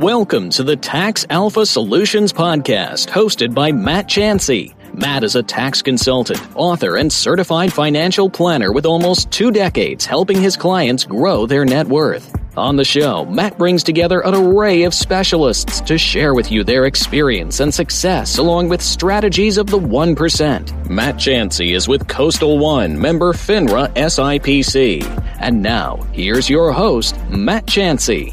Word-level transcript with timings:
Welcome 0.00 0.48
to 0.52 0.62
the 0.62 0.76
Tax 0.76 1.26
Alpha 1.28 1.66
Solutions 1.66 2.32
Podcast, 2.32 3.08
hosted 3.08 3.52
by 3.52 3.70
Matt 3.70 4.08
Chancey. 4.08 4.74
Matt 4.94 5.22
is 5.24 5.36
a 5.36 5.42
tax 5.42 5.82
consultant, 5.82 6.40
author, 6.54 6.96
and 6.96 7.12
certified 7.12 7.70
financial 7.70 8.30
planner 8.30 8.72
with 8.72 8.86
almost 8.86 9.30
two 9.30 9.50
decades 9.50 10.06
helping 10.06 10.40
his 10.40 10.56
clients 10.56 11.04
grow 11.04 11.44
their 11.44 11.66
net 11.66 11.86
worth. 11.86 12.34
On 12.56 12.76
the 12.76 12.84
show, 12.84 13.26
Matt 13.26 13.58
brings 13.58 13.82
together 13.82 14.20
an 14.20 14.34
array 14.34 14.84
of 14.84 14.94
specialists 14.94 15.82
to 15.82 15.98
share 15.98 16.32
with 16.32 16.50
you 16.50 16.64
their 16.64 16.86
experience 16.86 17.60
and 17.60 17.72
success 17.72 18.38
along 18.38 18.70
with 18.70 18.80
strategies 18.80 19.58
of 19.58 19.66
the 19.66 19.78
1%. 19.78 20.88
Matt 20.88 21.18
Chancey 21.18 21.74
is 21.74 21.88
with 21.88 22.08
Coastal 22.08 22.58
One, 22.58 22.98
member 22.98 23.34
FINRA 23.34 23.92
SIPC. 23.96 25.04
And 25.40 25.62
now, 25.62 25.96
here's 26.14 26.48
your 26.48 26.72
host, 26.72 27.18
Matt 27.28 27.66
Chancey. 27.66 28.32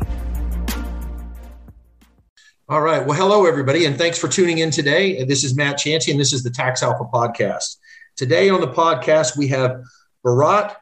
All 2.70 2.82
right. 2.82 3.06
Well, 3.06 3.16
hello, 3.16 3.46
everybody, 3.46 3.86
and 3.86 3.98
thanks 3.98 4.20
for 4.20 4.28
tuning 4.28 4.58
in 4.58 4.72
today. 4.72 5.23
This 5.23 5.46
is 5.46 5.56
Matt 5.56 5.78
Chancey, 5.78 6.12
and 6.12 6.20
this 6.20 6.34
is 6.34 6.44
the 6.44 6.50
Tax 6.50 6.84
Alpha 6.84 7.06
Podcast. 7.06 7.78
Today 8.18 8.50
on 8.50 8.59
the 8.59 8.68
podcast, 8.68 9.38
we 9.38 9.48
have 9.48 9.82
Bharat 10.26 10.76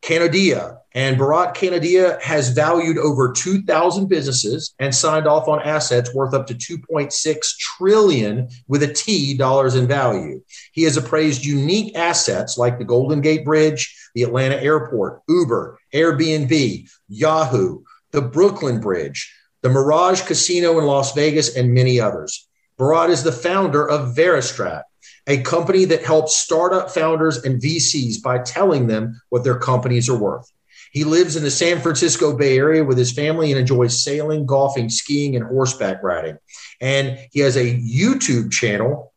Kanodia. 0.00 0.78
And 0.92 1.16
Bharat 1.16 1.56
Kanodia 1.56 2.22
has 2.22 2.50
valued 2.50 2.98
over 2.98 3.32
2,000 3.32 4.08
businesses 4.08 4.76
and 4.78 4.94
signed 4.94 5.26
off 5.26 5.48
on 5.48 5.60
assets 5.62 6.14
worth 6.14 6.34
up 6.34 6.46
to 6.46 6.54
2.6 6.54 7.56
trillion 7.58 8.48
with 8.68 8.84
a 8.84 8.92
T 8.92 9.36
dollars 9.36 9.74
in 9.74 9.88
value. 9.88 10.40
He 10.70 10.84
has 10.84 10.96
appraised 10.96 11.44
unique 11.44 11.96
assets 11.96 12.56
like 12.56 12.78
the 12.78 12.84
Golden 12.84 13.20
Gate 13.20 13.44
Bridge, 13.44 13.92
the 14.14 14.22
Atlanta 14.22 14.54
Airport, 14.62 15.22
Uber, 15.28 15.80
Airbnb, 15.92 16.88
Yahoo, 17.08 17.82
the 18.12 18.22
Brooklyn 18.22 18.78
Bridge, 18.78 19.34
the 19.64 19.70
Mirage 19.70 20.20
Casino 20.20 20.78
in 20.78 20.84
Las 20.84 21.14
Vegas, 21.14 21.56
and 21.56 21.72
many 21.72 21.98
others. 21.98 22.46
Bharat 22.78 23.08
is 23.08 23.22
the 23.22 23.32
founder 23.32 23.88
of 23.88 24.14
Veristrat, 24.14 24.82
a 25.26 25.40
company 25.40 25.86
that 25.86 26.04
helps 26.04 26.36
startup 26.36 26.90
founders 26.90 27.38
and 27.46 27.62
VCs 27.62 28.22
by 28.22 28.40
telling 28.40 28.88
them 28.88 29.18
what 29.30 29.42
their 29.42 29.58
companies 29.58 30.10
are 30.10 30.18
worth. 30.18 30.52
He 30.92 31.02
lives 31.02 31.34
in 31.34 31.42
the 31.42 31.50
San 31.50 31.80
Francisco 31.80 32.36
Bay 32.36 32.58
Area 32.58 32.84
with 32.84 32.98
his 32.98 33.12
family 33.12 33.52
and 33.52 33.58
enjoys 33.58 34.04
sailing, 34.04 34.44
golfing, 34.44 34.90
skiing, 34.90 35.34
and 35.34 35.46
horseback 35.46 36.02
riding. 36.02 36.36
And 36.82 37.18
he 37.32 37.40
has 37.40 37.56
a 37.56 37.64
YouTube 37.64 38.52
channel, 38.52 39.14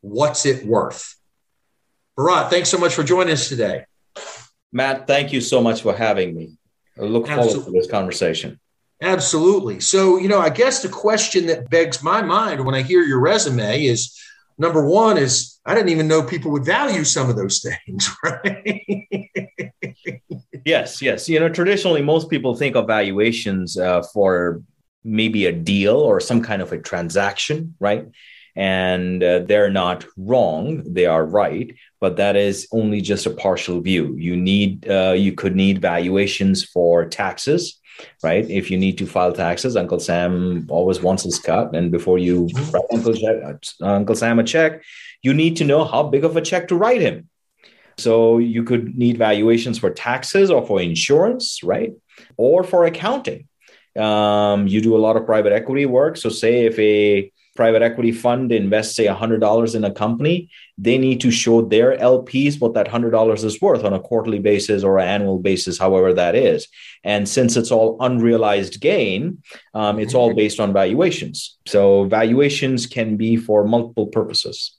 What's 0.00 0.44
It 0.44 0.66
Worth? 0.66 1.14
Bharat, 2.18 2.50
thanks 2.50 2.68
so 2.68 2.78
much 2.78 2.96
for 2.96 3.04
joining 3.04 3.32
us 3.32 3.48
today. 3.48 3.84
Matt, 4.72 5.06
thank 5.06 5.32
you 5.32 5.40
so 5.40 5.62
much 5.62 5.82
for 5.82 5.94
having 5.94 6.34
me. 6.34 6.58
I 6.98 7.02
look 7.02 7.28
Absolutely. 7.28 7.54
forward 7.54 7.66
to 7.66 7.80
this 7.80 7.90
conversation. 7.90 8.58
Absolutely. 9.02 9.80
So, 9.80 10.18
you 10.18 10.28
know, 10.28 10.40
I 10.40 10.50
guess 10.50 10.82
the 10.82 10.88
question 10.88 11.46
that 11.46 11.68
begs 11.70 12.02
my 12.02 12.22
mind 12.22 12.64
when 12.64 12.74
I 12.74 12.82
hear 12.82 13.02
your 13.02 13.20
resume 13.20 13.84
is 13.84 14.18
number 14.56 14.86
one 14.86 15.18
is 15.18 15.58
I 15.66 15.74
didn't 15.74 15.90
even 15.90 16.08
know 16.08 16.22
people 16.22 16.50
would 16.52 16.64
value 16.64 17.04
some 17.04 17.28
of 17.28 17.36
those 17.36 17.60
things, 17.86 18.10
right? 18.22 18.82
yes, 20.64 21.02
yes. 21.02 21.28
You 21.28 21.40
know, 21.40 21.48
traditionally, 21.48 22.02
most 22.02 22.30
people 22.30 22.54
think 22.54 22.76
of 22.76 22.86
valuations 22.86 23.76
uh, 23.78 24.02
for 24.02 24.62
maybe 25.02 25.46
a 25.46 25.52
deal 25.52 25.96
or 25.96 26.20
some 26.20 26.42
kind 26.42 26.62
of 26.62 26.72
a 26.72 26.78
transaction, 26.78 27.74
right? 27.80 28.06
And 28.56 29.22
uh, 29.22 29.40
they're 29.40 29.70
not 29.70 30.06
wrong; 30.16 30.84
they 30.86 31.06
are 31.06 31.26
right. 31.26 31.74
But 32.00 32.16
that 32.16 32.36
is 32.36 32.68
only 32.70 33.00
just 33.00 33.26
a 33.26 33.30
partial 33.30 33.80
view. 33.80 34.14
You 34.16 34.36
need, 34.36 34.88
uh, 34.88 35.14
you 35.16 35.32
could 35.32 35.56
need 35.56 35.82
valuations 35.82 36.62
for 36.62 37.04
taxes 37.04 37.80
right? 38.22 38.48
If 38.48 38.70
you 38.70 38.78
need 38.78 38.98
to 38.98 39.06
file 39.06 39.32
taxes, 39.32 39.76
Uncle 39.76 40.00
Sam 40.00 40.66
always 40.68 41.00
wants 41.00 41.24
his 41.24 41.38
cut. 41.38 41.74
And 41.74 41.90
before 41.90 42.18
you 42.18 42.48
write 42.72 42.84
Uncle, 42.92 43.14
Uncle 43.82 44.14
Sam 44.14 44.38
a 44.38 44.44
check, 44.44 44.82
you 45.22 45.34
need 45.34 45.56
to 45.58 45.64
know 45.64 45.84
how 45.84 46.02
big 46.04 46.24
of 46.24 46.36
a 46.36 46.42
check 46.42 46.68
to 46.68 46.76
write 46.76 47.00
him. 47.00 47.28
So 47.96 48.38
you 48.38 48.64
could 48.64 48.96
need 48.96 49.18
valuations 49.18 49.78
for 49.78 49.90
taxes 49.90 50.50
or 50.50 50.66
for 50.66 50.80
insurance, 50.80 51.62
right? 51.62 51.92
Or 52.36 52.64
for 52.64 52.84
accounting. 52.86 53.48
Um, 53.96 54.66
you 54.66 54.80
do 54.80 54.96
a 54.96 54.98
lot 54.98 55.16
of 55.16 55.24
private 55.24 55.52
equity 55.52 55.86
work. 55.86 56.16
So, 56.16 56.28
say 56.28 56.66
if 56.66 56.76
a 56.78 57.30
private 57.54 57.82
equity 57.82 58.12
fund 58.12 58.52
invests, 58.52 58.96
say, 58.96 59.06
$100 59.06 59.74
in 59.74 59.84
a 59.84 59.90
company, 59.90 60.50
they 60.76 60.98
need 60.98 61.20
to 61.20 61.30
show 61.30 61.62
their 61.62 61.96
LPs 61.96 62.60
what 62.60 62.74
that 62.74 62.88
$100 62.88 63.44
is 63.44 63.60
worth 63.60 63.84
on 63.84 63.92
a 63.92 64.00
quarterly 64.00 64.38
basis 64.38 64.82
or 64.82 64.98
an 64.98 65.08
annual 65.08 65.38
basis, 65.38 65.78
however 65.78 66.12
that 66.12 66.34
is. 66.34 66.68
And 67.04 67.28
since 67.28 67.56
it's 67.56 67.70
all 67.70 67.96
unrealized 68.00 68.80
gain, 68.80 69.42
um, 69.72 69.98
it's 69.98 70.14
all 70.14 70.34
based 70.34 70.58
on 70.60 70.72
valuations. 70.72 71.58
So 71.66 72.04
valuations 72.04 72.86
can 72.86 73.16
be 73.16 73.36
for 73.36 73.64
multiple 73.64 74.08
purposes. 74.08 74.76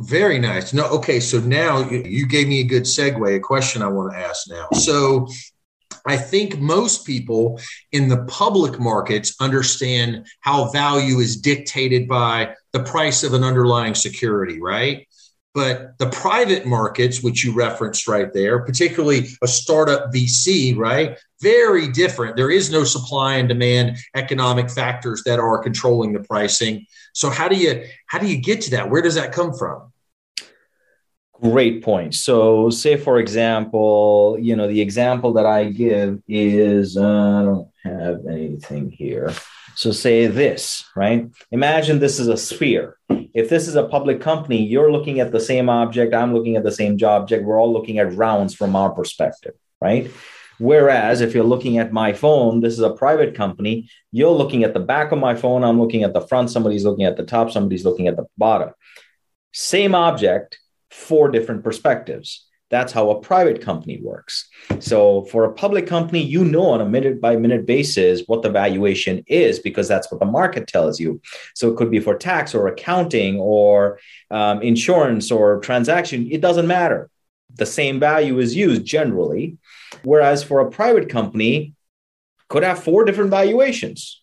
Very 0.00 0.40
nice. 0.40 0.72
No, 0.72 0.86
okay. 0.86 1.20
So 1.20 1.38
now 1.38 1.88
you 1.88 2.26
gave 2.26 2.48
me 2.48 2.60
a 2.60 2.64
good 2.64 2.82
segue, 2.82 3.36
a 3.36 3.40
question 3.40 3.80
I 3.80 3.88
want 3.88 4.12
to 4.12 4.18
ask 4.18 4.48
now. 4.48 4.68
So 4.72 5.28
I 6.06 6.16
think 6.16 6.58
most 6.58 7.06
people 7.06 7.60
in 7.92 8.08
the 8.08 8.24
public 8.24 8.78
markets 8.78 9.34
understand 9.40 10.26
how 10.40 10.70
value 10.70 11.18
is 11.18 11.40
dictated 11.40 12.06
by 12.08 12.54
the 12.72 12.82
price 12.82 13.24
of 13.24 13.32
an 13.32 13.42
underlying 13.42 13.94
security, 13.94 14.60
right? 14.60 15.06
But 15.54 15.96
the 15.98 16.08
private 16.08 16.66
markets, 16.66 17.22
which 17.22 17.44
you 17.44 17.52
referenced 17.52 18.08
right 18.08 18.32
there, 18.34 18.64
particularly 18.64 19.28
a 19.40 19.46
startup 19.46 20.12
VC, 20.12 20.76
right? 20.76 21.16
Very 21.40 21.92
different. 21.92 22.36
There 22.36 22.50
is 22.50 22.72
no 22.72 22.82
supply 22.82 23.36
and 23.36 23.48
demand 23.48 23.96
economic 24.16 24.68
factors 24.68 25.22
that 25.24 25.38
are 25.38 25.62
controlling 25.62 26.12
the 26.12 26.24
pricing. 26.24 26.84
So 27.12 27.30
how 27.30 27.46
do 27.46 27.54
you 27.54 27.84
how 28.08 28.18
do 28.18 28.26
you 28.26 28.40
get 28.40 28.62
to 28.62 28.70
that? 28.72 28.90
Where 28.90 29.02
does 29.02 29.14
that 29.14 29.32
come 29.32 29.54
from? 29.54 29.92
Great 31.44 31.84
point. 31.84 32.14
So, 32.14 32.70
say 32.70 32.96
for 32.96 33.18
example, 33.18 34.38
you 34.40 34.56
know, 34.56 34.66
the 34.66 34.80
example 34.80 35.34
that 35.34 35.44
I 35.44 35.64
give 35.64 36.22
is 36.26 36.96
uh, 36.96 37.02
I 37.02 37.42
don't 37.42 37.68
have 37.84 38.20
anything 38.26 38.90
here. 38.90 39.30
So, 39.76 39.92
say 39.92 40.26
this, 40.26 40.84
right? 40.96 41.28
Imagine 41.50 41.98
this 41.98 42.18
is 42.18 42.28
a 42.28 42.38
sphere. 42.38 42.96
If 43.10 43.50
this 43.50 43.68
is 43.68 43.74
a 43.74 43.86
public 43.86 44.22
company, 44.22 44.64
you're 44.64 44.90
looking 44.90 45.20
at 45.20 45.32
the 45.32 45.40
same 45.40 45.68
object, 45.68 46.14
I'm 46.14 46.32
looking 46.32 46.56
at 46.56 46.64
the 46.64 46.72
same 46.72 46.98
object. 47.04 47.44
We're 47.44 47.60
all 47.60 47.74
looking 47.74 47.98
at 47.98 48.14
rounds 48.14 48.54
from 48.54 48.74
our 48.74 48.88
perspective, 48.88 49.52
right? 49.82 50.10
Whereas 50.58 51.20
if 51.20 51.34
you're 51.34 51.44
looking 51.44 51.76
at 51.76 51.92
my 51.92 52.14
phone, 52.14 52.60
this 52.60 52.72
is 52.72 52.80
a 52.80 52.94
private 52.94 53.34
company, 53.34 53.90
you're 54.12 54.30
looking 54.30 54.64
at 54.64 54.72
the 54.72 54.80
back 54.80 55.12
of 55.12 55.18
my 55.18 55.34
phone, 55.34 55.62
I'm 55.62 55.78
looking 55.78 56.04
at 56.04 56.14
the 56.14 56.22
front, 56.22 56.50
somebody's 56.50 56.86
looking 56.86 57.04
at 57.04 57.18
the 57.18 57.24
top, 57.24 57.50
somebody's 57.50 57.84
looking 57.84 58.08
at 58.08 58.16
the 58.16 58.24
bottom. 58.38 58.70
Same 59.52 59.94
object, 59.94 60.58
four 60.94 61.28
different 61.28 61.64
perspectives. 61.64 62.46
That's 62.70 62.92
how 62.92 63.10
a 63.10 63.20
private 63.20 63.60
company 63.60 64.00
works. 64.02 64.48
So, 64.80 65.24
for 65.26 65.44
a 65.44 65.52
public 65.52 65.86
company, 65.86 66.22
you 66.22 66.44
know 66.44 66.70
on 66.70 66.80
a 66.80 66.88
minute 66.88 67.20
by 67.20 67.36
minute 67.36 67.66
basis 67.66 68.22
what 68.26 68.42
the 68.42 68.50
valuation 68.50 69.22
is 69.26 69.58
because 69.58 69.86
that's 69.86 70.10
what 70.10 70.18
the 70.18 70.26
market 70.26 70.66
tells 70.66 70.98
you. 70.98 71.20
So, 71.54 71.70
it 71.70 71.76
could 71.76 71.90
be 71.90 72.00
for 72.00 72.16
tax 72.16 72.54
or 72.54 72.66
accounting 72.68 73.38
or 73.38 74.00
um, 74.30 74.62
insurance 74.62 75.30
or 75.30 75.60
transaction, 75.60 76.28
it 76.30 76.40
doesn't 76.40 76.66
matter. 76.66 77.10
The 77.54 77.66
same 77.66 78.00
value 78.00 78.38
is 78.38 78.56
used 78.56 78.84
generally. 78.84 79.58
Whereas 80.02 80.42
for 80.42 80.60
a 80.60 80.70
private 80.70 81.08
company, 81.08 81.74
could 82.48 82.62
have 82.62 82.82
four 82.82 83.04
different 83.04 83.30
valuations 83.30 84.22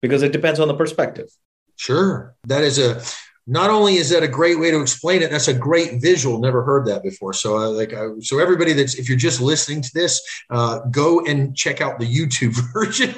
because 0.00 0.22
it 0.22 0.32
depends 0.32 0.60
on 0.60 0.68
the 0.68 0.74
perspective. 0.74 1.28
Sure. 1.76 2.34
That 2.44 2.62
is 2.62 2.78
a 2.78 3.02
not 3.46 3.70
only 3.70 3.96
is 3.96 4.10
that 4.10 4.22
a 4.22 4.28
great 4.28 4.58
way 4.58 4.70
to 4.70 4.80
explain 4.80 5.22
it, 5.22 5.30
that's 5.30 5.48
a 5.48 5.54
great 5.54 6.00
visual. 6.00 6.38
Never 6.38 6.62
heard 6.62 6.86
that 6.86 7.02
before. 7.02 7.32
So, 7.32 7.56
uh, 7.56 7.70
like, 7.70 7.92
uh, 7.92 8.10
so 8.20 8.38
everybody 8.38 8.72
that's 8.72 8.94
if 8.94 9.08
you're 9.08 9.18
just 9.18 9.40
listening 9.40 9.82
to 9.82 9.90
this, 9.94 10.22
uh, 10.50 10.80
go 10.90 11.24
and 11.24 11.56
check 11.56 11.80
out 11.80 11.98
the 11.98 12.06
YouTube 12.06 12.54
version 12.72 13.14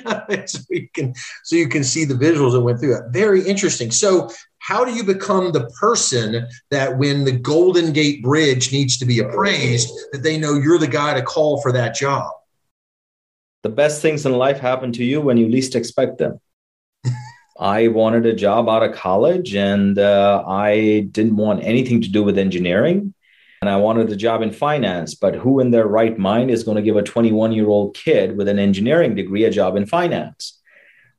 so 0.47 0.61
you 0.71 0.89
can 0.95 1.15
so 1.45 1.57
you 1.57 1.69
can 1.69 1.85
see 1.85 2.05
the 2.05 2.15
visuals 2.15 2.53
that 2.53 2.61
went 2.61 2.81
through 2.81 2.97
it. 2.97 3.05
Very 3.11 3.47
interesting. 3.47 3.91
So, 3.91 4.31
how 4.59 4.85
do 4.85 4.93
you 4.93 5.05
become 5.05 5.53
the 5.53 5.69
person 5.79 6.47
that 6.71 6.97
when 6.97 7.25
the 7.25 7.33
Golden 7.33 7.93
Gate 7.93 8.23
Bridge 8.23 8.73
needs 8.73 8.97
to 8.99 9.05
be 9.05 9.19
appraised, 9.19 9.91
that 10.13 10.23
they 10.23 10.39
know 10.39 10.55
you're 10.55 10.79
the 10.79 10.87
guy 10.87 11.15
to 11.15 11.23
call 11.23 11.61
for 11.61 11.73
that 11.73 11.95
job? 11.95 12.33
the 13.65 13.71
best 13.71 14.03
things 14.03 14.25
in 14.27 14.33
life 14.33 14.61
happen 14.61 14.93
to 14.93 15.03
you 15.03 15.21
when 15.23 15.39
you 15.39 15.49
least 15.49 15.75
expect 15.75 16.19
them. 16.19 16.39
I 17.59 17.89
wanted 17.89 18.27
a 18.27 18.35
job 18.35 18.69
out 18.69 18.83
of 18.83 18.95
college 18.95 19.55
and 19.55 19.99
uh, 19.99 20.45
I 20.47 21.07
didn't 21.11 21.37
want 21.37 21.65
anything 21.65 22.01
to 22.03 22.09
do 22.09 22.23
with 22.23 22.39
engineering. 22.39 23.15
And 23.61 23.71
I 23.71 23.77
wanted 23.77 24.11
a 24.11 24.17
job 24.17 24.43
in 24.43 24.53
finance. 24.53 25.15
But 25.15 25.37
who 25.37 25.61
in 25.61 25.71
their 25.71 25.87
right 25.87 26.19
mind 26.19 26.51
is 26.51 26.65
going 26.65 26.77
to 26.77 26.83
give 26.83 26.97
a 26.97 27.03
21 27.03 27.53
year 27.53 27.69
old 27.69 27.97
kid 27.97 28.37
with 28.37 28.49
an 28.49 28.59
engineering 28.59 29.15
degree 29.15 29.45
a 29.45 29.51
job 29.51 29.77
in 29.77 29.87
finance? 29.87 30.61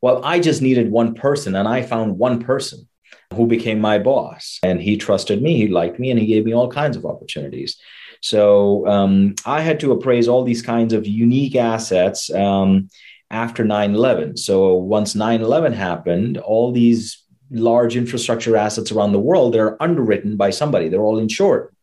Well, 0.02 0.24
I 0.24 0.40
just 0.40 0.62
needed 0.62 0.92
one 0.92 1.16
person 1.16 1.56
and 1.56 1.68
I 1.68 1.82
found 1.82 2.20
one 2.20 2.40
person 2.40 2.88
who 3.34 3.48
became 3.48 3.80
my 3.80 3.98
boss. 3.98 4.60
And 4.62 4.80
he 4.82 4.98
trusted 4.98 5.42
me, 5.42 5.58
he 5.58 5.68
liked 5.68 6.00
me, 6.00 6.12
and 6.12 6.20
he 6.20 6.28
gave 6.28 6.46
me 6.46 6.54
all 6.54 6.70
kinds 6.70 6.96
of 6.96 7.06
opportunities. 7.06 7.78
So 8.22 8.88
um, 8.88 9.36
I 9.46 9.62
had 9.62 9.80
to 9.82 9.92
appraise 9.92 10.28
all 10.28 10.44
these 10.44 10.62
kinds 10.62 10.94
of 10.94 11.08
unique 11.08 11.56
assets 11.56 12.32
um, 12.34 12.90
after 13.36 13.64
9 13.64 13.94
11. 13.94 14.38
So 14.38 14.74
once 14.76 15.14
9 15.14 15.42
11 15.42 15.74
happened, 15.74 16.38
all 16.38 16.72
these 16.72 17.22
large 17.52 17.96
infrastructure 17.96 18.58
assets 18.58 18.92
around 18.92 19.12
the 19.12 19.20
world, 19.20 19.54
they're 19.54 19.82
underwritten 19.84 20.38
by 20.38 20.50
somebody, 20.50 20.88
they're 20.88 21.04
all 21.04 21.20
insured. 21.20 21.76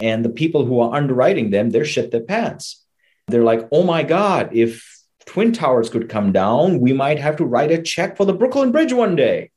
And 0.00 0.24
the 0.24 0.30
people 0.42 0.64
who 0.64 0.80
are 0.80 0.94
underwriting 0.94 1.50
them, 1.50 1.70
they're 1.70 1.84
shit 1.84 2.10
their 2.10 2.20
pants. 2.20 2.84
They're 3.26 3.44
like, 3.44 3.68
oh 3.72 3.82
my 3.82 4.02
God, 4.02 4.50
if 4.52 4.84
Twin 5.26 5.52
Towers 5.52 5.90
could 5.90 6.08
come 6.08 6.32
down, 6.32 6.80
we 6.80 6.92
might 6.92 7.18
have 7.18 7.36
to 7.36 7.44
write 7.44 7.70
a 7.70 7.82
check 7.82 8.16
for 8.16 8.24
the 8.24 8.32
Brooklyn 8.32 8.70
Bridge 8.70 8.92
one 8.92 9.16
day. 9.16 9.50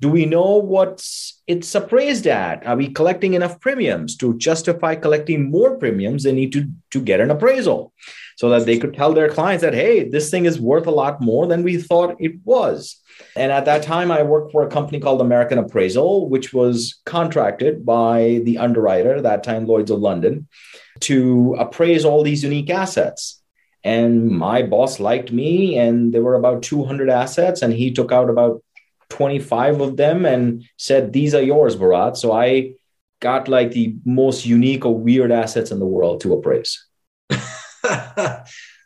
Do 0.00 0.10
we 0.10 0.26
know 0.26 0.56
what 0.56 1.06
it's 1.46 1.74
appraised 1.74 2.26
at? 2.26 2.66
Are 2.66 2.76
we 2.76 2.88
collecting 2.88 3.32
enough 3.32 3.58
premiums 3.60 4.16
to 4.18 4.36
justify 4.36 4.94
collecting 4.94 5.50
more 5.50 5.78
premiums? 5.78 6.22
They 6.22 6.32
need 6.32 6.52
to, 6.52 6.70
to 6.90 7.00
get 7.00 7.20
an 7.20 7.30
appraisal 7.30 7.94
so 8.36 8.50
that 8.50 8.66
they 8.66 8.78
could 8.78 8.92
tell 8.92 9.14
their 9.14 9.30
clients 9.30 9.62
that, 9.62 9.72
hey, 9.72 10.06
this 10.06 10.30
thing 10.30 10.44
is 10.44 10.60
worth 10.60 10.86
a 10.86 10.90
lot 10.90 11.22
more 11.22 11.46
than 11.46 11.62
we 11.62 11.78
thought 11.78 12.16
it 12.20 12.34
was. 12.44 13.00
And 13.34 13.50
at 13.50 13.64
that 13.64 13.82
time, 13.82 14.10
I 14.10 14.22
worked 14.22 14.52
for 14.52 14.62
a 14.62 14.68
company 14.68 15.00
called 15.00 15.22
American 15.22 15.56
Appraisal, 15.56 16.28
which 16.28 16.52
was 16.52 17.00
contracted 17.06 17.86
by 17.86 18.42
the 18.44 18.58
underwriter, 18.58 19.22
that 19.22 19.42
time 19.42 19.66
Lloyds 19.66 19.90
of 19.90 20.00
London, 20.00 20.48
to 21.00 21.56
appraise 21.58 22.04
all 22.04 22.22
these 22.22 22.44
unique 22.44 22.68
assets. 22.68 23.40
And 23.82 24.28
my 24.28 24.62
boss 24.62 25.00
liked 25.00 25.32
me, 25.32 25.78
and 25.78 26.12
there 26.12 26.22
were 26.22 26.34
about 26.34 26.62
200 26.62 27.08
assets, 27.08 27.62
and 27.62 27.72
he 27.72 27.92
took 27.92 28.12
out 28.12 28.28
about 28.28 28.62
25 29.10 29.80
of 29.80 29.96
them 29.96 30.26
and 30.26 30.64
said, 30.76 31.12
These 31.12 31.34
are 31.34 31.42
yours, 31.42 31.76
Bharat. 31.76 32.16
So 32.16 32.32
I 32.32 32.74
got 33.20 33.48
like 33.48 33.72
the 33.72 33.96
most 34.04 34.46
unique 34.46 34.84
or 34.84 34.96
weird 34.96 35.32
assets 35.32 35.70
in 35.70 35.78
the 35.78 35.86
world 35.86 36.20
to 36.20 36.34
appraise. 36.34 36.86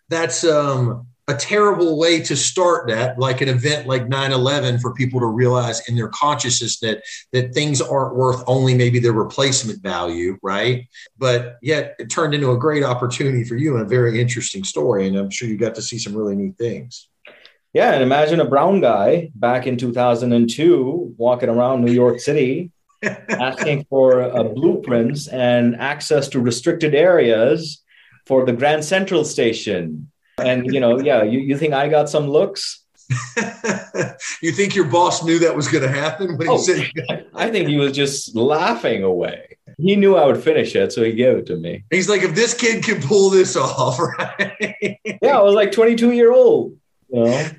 That's 0.09 0.45
um, 0.45 1.07
a 1.29 1.35
terrible 1.35 1.99
way 1.99 2.21
to 2.21 2.37
start 2.37 2.89
that, 2.89 3.19
like 3.19 3.41
an 3.41 3.49
event 3.49 3.87
like 3.87 4.09
9-11 4.09 4.81
for 4.81 4.93
people 4.93 5.21
to 5.21 5.27
realize 5.27 5.89
in 5.89 5.95
their 5.95 6.09
consciousness 6.09 6.81
that 6.81 7.03
that 7.33 7.55
things 7.55 7.81
aren't 7.81 8.17
worth 8.17 8.43
only 8.47 8.75
maybe 8.75 8.99
their 8.99 9.13
replacement 9.13 9.81
value, 9.83 10.37
right? 10.43 10.89
But 11.19 11.59
yet 11.63 11.95
it 11.99 12.11
turned 12.11 12.35
into 12.35 12.51
a 12.51 12.59
great 12.59 12.83
opportunity 12.83 13.45
for 13.45 13.57
you 13.57 13.75
and 13.77 13.85
a 13.85 13.89
very 13.89 14.21
interesting 14.21 14.65
story. 14.65 15.07
And 15.07 15.17
I'm 15.17 15.31
sure 15.31 15.49
you 15.49 15.57
got 15.57 15.77
to 15.77 15.83
see 15.83 15.99
some 15.99 16.17
really 16.17 16.35
neat 16.35 16.59
things. 16.59 17.09
Yeah, 17.73 17.93
and 17.93 18.03
imagine 18.03 18.41
a 18.41 18.45
brown 18.45 18.81
guy 18.81 19.31
back 19.35 19.67
in 19.67 19.77
2002 19.77 21.15
walking 21.17 21.49
around 21.49 21.85
New 21.85 21.93
York 21.93 22.19
City 22.19 22.73
asking 23.29 23.85
for 23.89 24.23
uh, 24.23 24.43
blueprints 24.43 25.29
and 25.29 25.77
access 25.77 26.29
to 26.29 26.41
restricted 26.41 26.95
areas 26.95 27.83
for 28.27 28.45
the 28.45 28.53
Grand 28.53 28.85
Central 28.85 29.25
Station. 29.25 30.11
And, 30.39 30.73
you 30.73 30.81
know, 30.81 31.01
yeah, 31.01 31.23
you, 31.23 31.39
you 31.39 31.57
think 31.57 31.73
I 31.73 31.89
got 31.89 32.09
some 32.09 32.29
looks? 32.29 32.85
you 34.43 34.53
think 34.53 34.75
your 34.75 34.87
boss 34.87 35.23
knew 35.25 35.39
that 35.39 35.55
was 35.55 35.69
going 35.69 35.83
to 35.83 35.91
happen 35.91 36.39
when 36.39 36.49
he 36.49 36.53
oh, 36.53 36.59
said 36.59 36.91
I 37.35 37.51
think 37.51 37.69
he 37.69 37.77
was 37.77 37.93
just 37.93 38.37
laughing 38.37 39.03
away. 39.03 39.59
He 39.79 39.97
knew 39.97 40.17
I 40.17 40.27
would 40.27 40.43
finish 40.43 40.75
it, 40.77 40.93
so 40.93 41.03
he 41.03 41.13
gave 41.13 41.39
it 41.39 41.47
to 41.47 41.57
me. 41.57 41.85
He's 41.91 42.09
like, 42.09 42.23
if 42.23 42.35
this 42.35 42.55
kid 42.55 42.85
can 42.85 43.01
pull 43.01 43.31
this 43.31 43.57
off, 43.57 43.99
right? 43.99 44.99
yeah, 45.23 45.39
I 45.39 45.43
was 45.43 45.55
like 45.55 45.73
22 45.73 46.13
year 46.13 46.33
old. 46.33 46.77
You 47.13 47.25
know? 47.25 47.51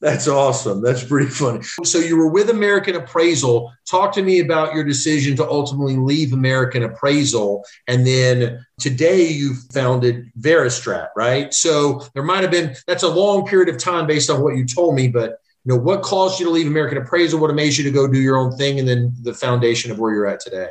That's 0.00 0.28
awesome. 0.28 0.82
That's 0.82 1.02
pretty 1.02 1.30
funny. 1.30 1.62
So 1.84 1.98
you 1.98 2.16
were 2.16 2.28
with 2.28 2.50
American 2.50 2.94
Appraisal. 2.94 3.72
Talk 3.90 4.12
to 4.14 4.22
me 4.22 4.40
about 4.40 4.74
your 4.74 4.84
decision 4.84 5.36
to 5.36 5.48
ultimately 5.48 5.96
leave 5.96 6.32
American 6.32 6.82
Appraisal. 6.82 7.64
And 7.88 8.06
then 8.06 8.64
today 8.78 9.26
you 9.28 9.54
founded 9.72 10.30
Veristrat, 10.38 11.08
right? 11.16 11.52
So 11.54 12.06
there 12.14 12.22
might 12.22 12.42
have 12.42 12.50
been, 12.50 12.76
that's 12.86 13.02
a 13.02 13.08
long 13.08 13.46
period 13.46 13.68
of 13.68 13.78
time 13.78 14.06
based 14.06 14.30
on 14.30 14.42
what 14.42 14.56
you 14.56 14.66
told 14.66 14.94
me, 14.94 15.08
but 15.08 15.38
you 15.64 15.72
know, 15.72 15.80
what 15.80 16.02
caused 16.02 16.40
you 16.40 16.46
to 16.46 16.52
leave 16.52 16.66
American 16.66 16.98
Appraisal? 16.98 17.40
What 17.40 17.54
made 17.54 17.76
you 17.76 17.84
to 17.84 17.90
go 17.90 18.08
do 18.08 18.20
your 18.20 18.36
own 18.36 18.56
thing? 18.56 18.78
And 18.78 18.88
then 18.88 19.14
the 19.22 19.32
foundation 19.32 19.90
of 19.90 19.98
where 19.98 20.12
you're 20.12 20.26
at 20.26 20.40
today? 20.40 20.70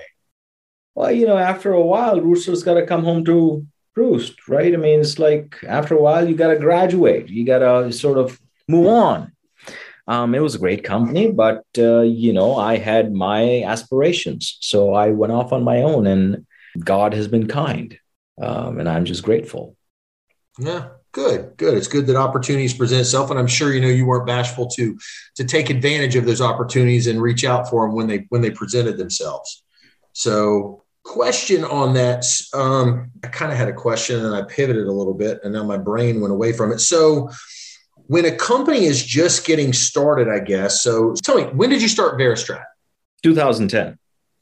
Well, 0.96 1.12
you 1.12 1.26
know, 1.26 1.38
after 1.38 1.72
a 1.72 1.82
while, 1.82 2.20
Rooster's 2.20 2.64
got 2.64 2.74
to 2.74 2.86
come 2.86 3.04
home 3.04 3.24
to 3.26 3.66
roost, 3.96 4.48
right? 4.48 4.74
I 4.74 4.78
mean, 4.78 5.00
it's 5.00 5.20
like 5.20 5.58
after 5.68 5.96
a 5.96 6.02
while, 6.02 6.28
you 6.28 6.36
got 6.36 6.50
to 6.50 6.60
graduate. 6.60 7.30
You 7.30 7.46
got 7.46 7.60
to 7.60 7.92
sort 7.92 8.18
of 8.18 8.40
move 8.68 8.88
on. 8.88 9.32
Um, 10.08 10.36
it 10.36 10.40
was 10.40 10.56
a 10.56 10.60
great 10.60 10.84
company, 10.84 11.32
but 11.32 11.64
uh, 11.78 12.02
you 12.02 12.34
know, 12.34 12.56
I 12.56 12.78
had 12.78 13.14
my 13.14 13.64
aspirations, 13.64 14.58
so 14.60 14.94
I 14.94 15.12
went 15.12 15.32
off 15.32 15.54
on 15.54 15.64
my 15.64 15.84
own, 15.84 16.08
and 16.08 16.46
God 16.80 17.14
has 17.14 17.28
been 17.28 17.48
kind, 17.48 17.98
um, 18.42 18.80
and 18.80 18.90
I'm 18.90 19.06
just 19.06 19.24
grateful. 19.24 19.78
Yeah, 20.60 20.90
good, 21.12 21.56
good. 21.58 21.76
It's 21.76 21.88
good 21.88 22.08
that 22.08 22.16
opportunities 22.16 22.74
present 22.74 23.02
itself, 23.02 23.30
and 23.30 23.40
I'm 23.40 23.48
sure 23.48 23.74
you 23.74 23.80
know 23.80 23.88
you 23.88 24.06
weren't 24.06 24.28
bashful 24.28 24.68
to 24.72 24.98
to 25.36 25.46
take 25.46 25.70
advantage 25.70 26.16
of 26.16 26.26
those 26.26 26.42
opportunities 26.42 27.08
and 27.08 27.22
reach 27.22 27.46
out 27.46 27.70
for 27.70 27.86
them 27.86 27.96
when 27.96 28.08
they 28.08 28.26
when 28.30 28.42
they 28.42 28.52
presented 28.52 28.98
themselves. 28.98 29.64
So, 30.14 30.84
question 31.04 31.64
on 31.64 31.94
that. 31.96 32.26
Um, 32.54 33.12
I 33.24 33.28
kind 33.28 33.52
of 33.52 33.58
had 33.58 33.68
a 33.68 33.74
question, 33.74 34.24
and 34.24 34.36
I 34.36 34.44
pivoted 34.44 34.88
a 34.88 34.92
little 34.92 35.14
bit, 35.14 35.40
and 35.44 35.54
now 35.54 35.64
my 35.64 35.78
brain 35.78 36.22
went 36.22 36.34
away 36.34 36.54
from 36.54 36.72
it. 36.72 36.80
So 36.80 37.30
when 38.08 38.26
a 38.26 38.36
company 38.36 38.86
is 38.86 39.04
just 39.04 39.46
getting 39.46 39.74
started, 39.74 40.28
I 40.28 40.40
guess. 40.40 40.82
So 40.82 41.14
tell 41.24 41.38
me, 41.38 41.44
when 41.44 41.70
did 41.70 41.82
you 41.82 41.88
start 41.88 42.20
Veristrat? 42.20 42.66
2010. 43.24 43.98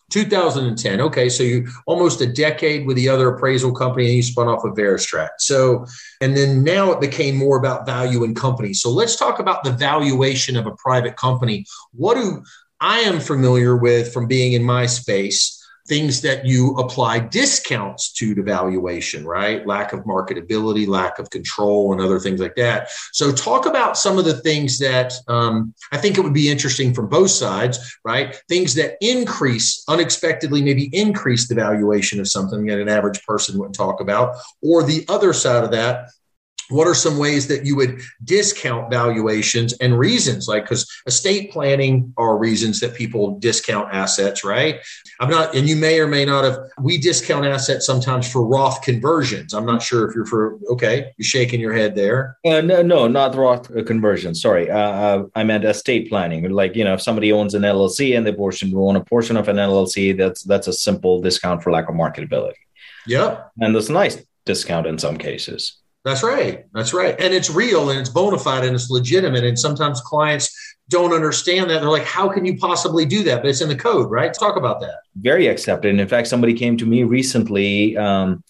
2010. 0.09 1.01
Okay, 1.01 1.29
so 1.29 1.43
you 1.43 1.67
almost 1.85 2.19
a 2.21 2.25
decade 2.25 2.87
with 2.87 2.95
the 2.95 3.07
other 3.07 3.29
appraisal 3.29 3.71
company, 3.71 4.07
and 4.07 4.15
you 4.15 4.23
spun 4.23 4.47
off 4.47 4.63
of 4.63 4.75
Veristrat. 4.75 5.29
So, 5.37 5.85
and 6.19 6.35
then 6.35 6.63
now 6.63 6.91
it 6.91 6.99
became 6.99 7.35
more 7.35 7.57
about 7.57 7.85
value 7.85 8.23
in 8.23 8.33
companies. 8.33 8.81
So 8.81 8.89
let's 8.89 9.15
talk 9.15 9.39
about 9.39 9.63
the 9.63 9.71
valuation 9.71 10.57
of 10.57 10.65
a 10.65 10.75
private 10.75 11.15
company. 11.15 11.65
What 11.91 12.15
do 12.15 12.43
I 12.79 12.99
am 13.01 13.19
familiar 13.19 13.77
with 13.77 14.11
from 14.11 14.27
being 14.27 14.53
in 14.53 14.63
my 14.63 14.87
space? 14.87 15.58
Things 15.89 16.21
that 16.21 16.45
you 16.45 16.75
apply 16.75 17.19
discounts 17.19 18.13
to 18.13 18.35
the 18.35 18.43
valuation, 18.43 19.25
right? 19.25 19.65
Lack 19.67 19.91
of 19.91 20.01
marketability, 20.01 20.87
lack 20.87 21.19
of 21.19 21.29
control, 21.31 21.91
and 21.91 21.99
other 22.01 22.19
things 22.19 22.39
like 22.39 22.55
that. 22.55 22.89
So, 23.11 23.31
talk 23.31 23.65
about 23.65 23.97
some 23.97 24.17
of 24.17 24.25
the 24.25 24.35
things 24.35 24.77
that 24.79 25.13
um, 25.27 25.73
I 25.91 25.97
think 25.97 26.17
it 26.17 26.21
would 26.21 26.33
be 26.33 26.49
interesting 26.49 26.93
from 26.93 27.09
both 27.09 27.31
sides, 27.31 27.97
right? 28.05 28.39
Things 28.47 28.75
that 28.75 28.97
increase 29.01 29.83
unexpectedly, 29.89 30.61
maybe 30.61 30.89
increase 30.93 31.47
the 31.47 31.55
valuation 31.55 32.19
of 32.19 32.27
something 32.29 32.65
that 32.67 32.79
an 32.79 32.87
average 32.87 33.21
person 33.25 33.57
wouldn't 33.57 33.75
talk 33.75 33.99
about, 33.99 34.35
or 34.61 34.83
the 34.83 35.03
other 35.09 35.33
side 35.33 35.63
of 35.63 35.71
that, 35.71 36.09
what 36.69 36.87
are 36.87 36.93
some 36.93 37.17
ways 37.17 37.47
that 37.47 37.65
you 37.65 37.75
would 37.75 37.99
discount 38.23 38.89
valuations 38.91 39.73
and 39.73 39.97
reasons? 39.97 40.47
Like 40.47 40.63
because 40.63 40.87
estate 41.07 41.51
planning 41.51 42.13
are 42.17 42.37
reasons 42.37 42.79
that 42.79 42.93
people 42.93 43.39
discount 43.39 43.93
assets 43.93 44.43
right? 44.43 44.79
I'm 45.19 45.29
not 45.29 45.55
and 45.55 45.67
you 45.67 45.75
may 45.75 45.99
or 45.99 46.07
may 46.07 46.25
not 46.25 46.43
have 46.43 46.59
we 46.79 46.97
discount 46.97 47.45
assets 47.45 47.85
sometimes 47.85 48.31
for 48.31 48.45
roth 48.45 48.81
conversions. 48.81 49.53
I'm 49.53 49.65
not 49.65 49.81
sure 49.81 50.07
if 50.07 50.15
you're 50.15 50.25
for 50.25 50.59
okay 50.69 51.11
you're 51.17 51.25
shaking 51.25 51.59
your 51.59 51.73
head 51.73 51.95
there. 51.95 52.37
Uh, 52.45 52.61
no 52.61 52.81
no 52.81 53.07
not 53.07 53.35
roth 53.35 53.71
conversion 53.85 54.35
sorry. 54.35 54.69
Uh, 54.69 54.77
uh, 54.77 55.23
i 55.35 55.43
meant 55.43 55.65
estate 55.65 56.09
planning. 56.09 56.49
Like 56.49 56.75
you 56.75 56.83
know 56.83 56.93
if 56.93 57.01
somebody 57.01 57.31
owns 57.31 57.55
an 57.55 57.63
llc 57.63 58.15
and 58.15 58.25
they 58.25 58.33
portion 58.33 58.73
own 58.75 58.95
a 58.95 59.03
portion 59.03 59.37
of 59.37 59.47
an 59.47 59.57
llc 59.57 60.17
that's 60.17 60.43
that's 60.43 60.67
a 60.67 60.73
simple 60.73 61.21
discount 61.21 61.63
for 61.63 61.71
lack 61.71 61.89
of 61.89 61.95
marketability. 61.95 62.53
Yep. 63.07 63.51
And 63.59 63.75
that's 63.75 63.89
a 63.89 63.93
nice 63.93 64.23
discount 64.45 64.85
in 64.85 64.97
some 64.99 65.17
cases 65.17 65.78
that's 66.05 66.23
right. 66.23 66.65
That's 66.73 66.93
right. 66.93 67.15
And 67.19 67.33
it's 67.33 67.49
real 67.49 67.89
and 67.89 67.99
it's 67.99 68.09
bona 68.09 68.37
fide 68.37 68.63
and 68.63 68.73
it's 68.73 68.89
legitimate. 68.89 69.43
And 69.43 69.59
sometimes 69.59 69.99
clients 70.01 70.55
don't 70.87 71.13
understand 71.13 71.69
that. 71.69 71.81
They're 71.81 71.89
like, 71.89 72.05
how 72.05 72.29
can 72.29 72.45
you 72.45 72.57
possibly 72.57 73.05
do 73.05 73.21
that? 73.23 73.41
But 73.41 73.49
it's 73.49 73.61
in 73.61 73.69
the 73.69 73.75
code, 73.75 74.09
right? 74.09 74.33
Talk 74.33 74.55
about 74.55 74.79
that. 74.81 74.99
Very 75.15 75.47
accepted. 75.47 75.91
And 75.91 75.99
in 75.99 76.07
fact, 76.07 76.27
somebody 76.27 76.53
came 76.53 76.77
to 76.77 76.85
me 76.85 77.03
recently. 77.03 77.97
Um, 77.97 78.43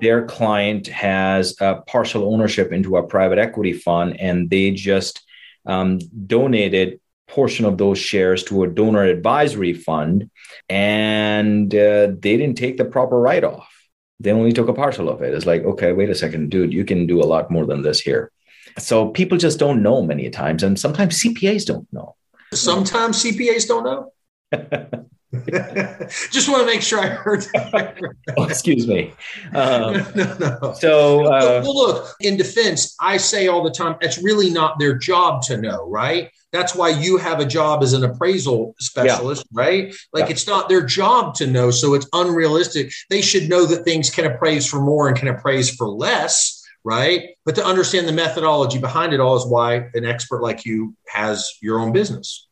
their 0.00 0.24
client 0.26 0.86
has 0.86 1.56
a 1.60 1.82
partial 1.86 2.32
ownership 2.32 2.72
into 2.72 2.96
a 2.96 3.02
private 3.02 3.38
equity 3.38 3.72
fund, 3.72 4.18
and 4.20 4.48
they 4.48 4.70
just 4.70 5.22
um, 5.66 5.98
donated 6.26 7.00
portion 7.28 7.64
of 7.64 7.78
those 7.78 7.98
shares 7.98 8.44
to 8.44 8.62
a 8.62 8.68
donor 8.68 9.04
advisory 9.04 9.72
fund 9.72 10.30
and 10.68 11.74
uh, 11.74 12.08
they 12.08 12.36
didn't 12.36 12.56
take 12.58 12.76
the 12.76 12.84
proper 12.84 13.18
write-off 13.18 13.71
they 14.20 14.32
only 14.32 14.52
took 14.52 14.68
a 14.68 14.74
partial 14.74 15.08
of 15.08 15.22
it. 15.22 15.34
It's 15.34 15.46
like, 15.46 15.64
okay, 15.64 15.92
wait 15.92 16.10
a 16.10 16.14
second, 16.14 16.50
dude, 16.50 16.72
you 16.72 16.84
can 16.84 17.06
do 17.06 17.20
a 17.20 17.26
lot 17.26 17.50
more 17.50 17.66
than 17.66 17.82
this 17.82 18.00
here. 18.00 18.30
So 18.78 19.08
people 19.08 19.38
just 19.38 19.58
don't 19.58 19.82
know 19.82 20.02
many 20.02 20.30
times, 20.30 20.62
and 20.62 20.78
sometimes 20.78 21.22
CPAs 21.22 21.66
don't 21.66 21.90
know. 21.92 22.16
Sometimes 22.54 23.22
CPAs 23.22 23.66
don't 23.66 23.84
know. 23.84 24.12
Just 26.30 26.48
want 26.48 26.62
to 26.62 26.66
make 26.66 26.80
sure 26.80 26.98
I 26.98 27.08
heard 27.08 27.42
that. 27.52 27.98
oh, 28.38 28.44
excuse 28.44 28.86
me. 28.86 29.12
Um, 29.52 29.92
no, 29.92 30.12
no, 30.14 30.58
no. 30.62 30.74
So, 30.74 31.26
uh, 31.26 31.60
well, 31.62 31.76
look, 31.76 32.14
in 32.20 32.38
defense, 32.38 32.96
I 33.00 33.18
say 33.18 33.48
all 33.48 33.62
the 33.62 33.70
time, 33.70 33.96
it's 34.00 34.22
really 34.22 34.48
not 34.48 34.78
their 34.78 34.94
job 34.94 35.42
to 35.42 35.58
know, 35.58 35.86
right? 35.90 36.30
That's 36.52 36.74
why 36.74 36.88
you 36.88 37.18
have 37.18 37.38
a 37.40 37.44
job 37.44 37.82
as 37.82 37.92
an 37.92 38.02
appraisal 38.02 38.74
specialist, 38.78 39.44
yeah. 39.50 39.62
right? 39.62 39.94
Like 40.14 40.26
yeah. 40.26 40.30
it's 40.30 40.46
not 40.46 40.70
their 40.70 40.84
job 40.86 41.34
to 41.34 41.46
know. 41.46 41.70
So 41.70 41.92
it's 41.92 42.08
unrealistic. 42.14 42.90
They 43.10 43.20
should 43.20 43.50
know 43.50 43.66
that 43.66 43.84
things 43.84 44.08
can 44.08 44.24
appraise 44.24 44.66
for 44.66 44.80
more 44.80 45.08
and 45.08 45.16
can 45.16 45.28
appraise 45.28 45.74
for 45.74 45.86
less, 45.86 46.64
right? 46.82 47.36
But 47.44 47.56
to 47.56 47.64
understand 47.64 48.08
the 48.08 48.12
methodology 48.12 48.78
behind 48.78 49.12
it 49.12 49.20
all 49.20 49.36
is 49.36 49.44
why 49.44 49.90
an 49.92 50.06
expert 50.06 50.40
like 50.42 50.64
you 50.64 50.94
has 51.08 51.58
your 51.60 51.78
own 51.78 51.92
business. 51.92 52.48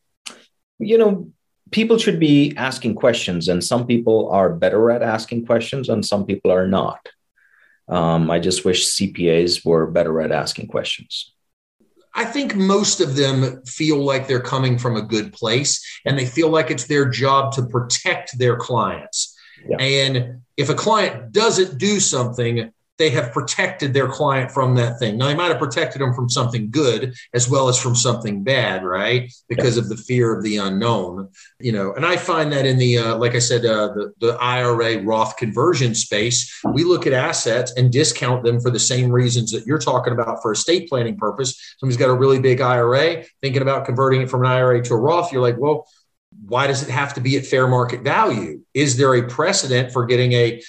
You 0.79 0.99
know, 0.99 1.33
people 1.71 1.99
should 1.99 2.21
be 2.21 2.55
asking 2.57 2.95
questions, 2.95 3.49
and 3.49 3.63
some 3.63 3.87
people 3.87 4.31
are 4.31 4.53
better 4.53 4.91
at 4.91 5.03
asking 5.03 5.47
questions, 5.47 5.89
and 5.89 6.05
some 6.05 6.27
people 6.27 6.51
are 6.51 6.67
not. 6.67 7.09
Um, 7.89 8.31
I 8.31 8.39
just 8.39 8.65
wish 8.65 8.89
CPAs 8.89 9.65
were 9.65 9.87
better 9.87 10.21
at 10.21 10.33
asking 10.33 10.69
questions. 10.69 11.33
I 12.15 12.25
think 12.25 12.57
most 12.57 13.01
of 13.01 13.17
them 13.17 13.63
feel 13.65 13.99
like 14.05 14.27
they're 14.27 14.41
coming 14.41 14.79
from 14.79 14.97
a 14.97 15.03
good 15.03 15.33
place 15.33 15.85
and 16.05 16.19
they 16.19 16.27
feel 16.27 16.49
like 16.49 16.71
it's 16.71 16.87
their 16.87 17.09
job 17.09 17.53
to 17.53 17.67
protect 17.67 18.37
their 18.37 18.57
clients. 18.57 19.37
Yeah. 19.69 19.77
And 19.79 20.41
if 20.57 20.71
a 20.71 20.75
client 20.75 21.33
doesn't 21.33 21.79
do 21.79 22.01
something, 22.01 22.73
they 23.01 23.09
have 23.09 23.33
protected 23.33 23.95
their 23.95 24.07
client 24.07 24.51
from 24.51 24.75
that 24.75 24.99
thing. 24.99 25.17
Now, 25.17 25.29
they 25.29 25.35
might 25.35 25.49
have 25.49 25.59
protected 25.59 26.03
them 26.03 26.13
from 26.13 26.29
something 26.29 26.71
good 26.71 27.15
as 27.33 27.49
well 27.49 27.69
as 27.69 27.81
from 27.81 27.97
something 27.97 28.45
bad, 28.45 28.85
right? 28.85 29.33
Because 29.49 29.79
of 29.79 29.89
the 29.89 29.97
fear 29.97 30.37
of 30.37 30.45
the 30.45 30.59
unknown, 30.59 31.31
you 31.59 31.73
know. 31.73 31.95
And 31.95 32.05
I 32.05 32.19
find 32.19 32.53
that 32.53 32.67
in 32.67 32.77
the, 32.77 32.99
uh, 32.99 33.17
like 33.17 33.35
I 33.35 33.39
said, 33.39 33.65
uh, 33.65 33.89
the, 33.95 34.13
the 34.21 34.33
IRA 34.35 35.03
Roth 35.03 35.39
conversion 35.39 35.95
space, 35.95 36.61
we 36.75 36.85
look 36.85 37.07
at 37.07 37.15
assets 37.15 37.73
and 37.79 37.91
discount 37.91 38.45
them 38.45 38.61
for 38.61 38.71
the 38.71 38.79
same 38.79 39.11
reasons 39.11 39.51
that 39.53 39.65
you're 39.65 39.79
talking 39.79 40.13
about 40.13 40.43
for 40.43 40.53
estate 40.53 40.87
planning 40.91 41.17
purpose. 41.17 41.77
Somebody's 41.79 41.97
got 41.97 42.11
a 42.11 42.15
really 42.15 42.39
big 42.39 42.61
IRA, 42.61 43.25
thinking 43.41 43.63
about 43.63 43.87
converting 43.87 44.21
it 44.21 44.29
from 44.29 44.43
an 44.43 44.51
IRA 44.51 44.83
to 44.85 44.93
a 44.93 44.99
Roth. 44.99 45.33
You're 45.33 45.41
like, 45.41 45.57
well, 45.59 45.87
why 46.47 46.67
does 46.67 46.83
it 46.83 46.91
have 46.91 47.15
to 47.15 47.21
be 47.23 47.39
at 47.39 47.47
fair 47.47 47.67
market 47.67 48.03
value? 48.03 48.61
Is 48.75 48.99
there 48.99 49.15
a 49.15 49.27
precedent 49.27 49.91
for 49.91 50.05
getting 50.05 50.33
a 50.33 50.63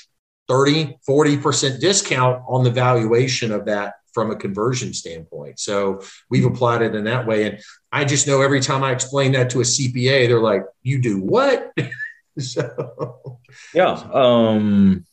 30, 0.52 0.98
40% 1.08 1.80
discount 1.80 2.44
on 2.46 2.66
the 2.66 2.72
valuation 2.72 3.54
of 3.54 3.64
that 3.68 3.94
from 4.14 4.32
a 4.32 4.36
conversion 4.36 4.94
standpoint. 4.94 5.62
So 5.62 6.02
we've 6.30 6.44
applied 6.44 6.82
it 6.82 6.94
in 6.94 7.06
that 7.06 7.26
way. 7.26 7.48
And 7.48 7.62
I 7.90 8.04
just 8.04 8.28
know 8.28 8.42
every 8.42 8.60
time 8.60 8.84
I 8.84 8.92
explain 8.92 9.32
that 9.32 9.50
to 9.52 9.62
a 9.62 9.64
CPA, 9.64 10.28
they're 10.28 10.42
like, 10.42 10.64
you 10.84 11.02
do 11.02 11.22
what? 11.22 11.72
so 12.38 13.40
yeah. 13.74 13.92
Um 14.14 15.06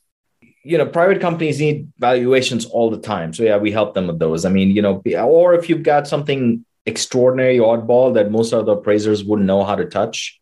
you 0.64 0.76
know, 0.76 0.86
private 0.86 1.20
companies 1.20 1.60
need 1.60 1.92
valuations 1.98 2.66
all 2.66 2.90
the 2.90 2.98
time. 2.98 3.32
So 3.32 3.44
yeah, 3.44 3.58
we 3.58 3.70
help 3.70 3.94
them 3.94 4.08
with 4.08 4.18
those. 4.18 4.44
I 4.44 4.50
mean, 4.50 4.72
you 4.72 4.82
know, 4.82 5.00
or 5.22 5.54
if 5.54 5.68
you've 5.68 5.84
got 5.84 6.08
something 6.08 6.64
extraordinary 6.84 7.58
oddball 7.58 8.14
that 8.14 8.32
most 8.32 8.52
other 8.52 8.72
appraisers 8.72 9.22
wouldn't 9.22 9.46
know 9.46 9.62
how 9.62 9.76
to 9.76 9.84
touch. 9.84 10.40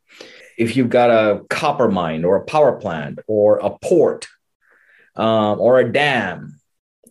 If 0.57 0.75
you've 0.75 0.89
got 0.89 1.11
a 1.11 1.45
copper 1.51 1.91
mine 1.91 2.25
or 2.25 2.37
a 2.37 2.45
power 2.45 2.81
plant 2.81 3.19
or 3.29 3.59
a 3.59 3.71
port 3.79 4.27
um, 5.17 5.61
or 5.61 5.79
a 5.79 5.93
dam 5.93 6.61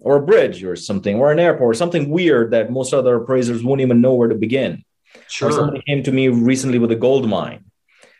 or 0.01 0.17
a 0.17 0.21
bridge 0.21 0.63
or 0.63 0.75
something 0.75 1.17
or 1.17 1.31
an 1.31 1.39
airport 1.39 1.71
or 1.71 1.77
something 1.77 2.09
weird 2.09 2.51
that 2.51 2.71
most 2.71 2.93
other 2.93 3.15
appraisers 3.15 3.63
won't 3.63 3.81
even 3.81 4.01
know 4.01 4.13
where 4.13 4.29
to 4.29 4.35
begin. 4.35 4.83
Sure. 5.27 5.49
Or 5.49 5.51
somebody 5.51 5.81
came 5.87 6.03
to 6.03 6.11
me 6.11 6.27
recently 6.27 6.77
with 6.77 6.91
a 6.91 6.95
gold 6.95 7.27
mine. 7.27 7.65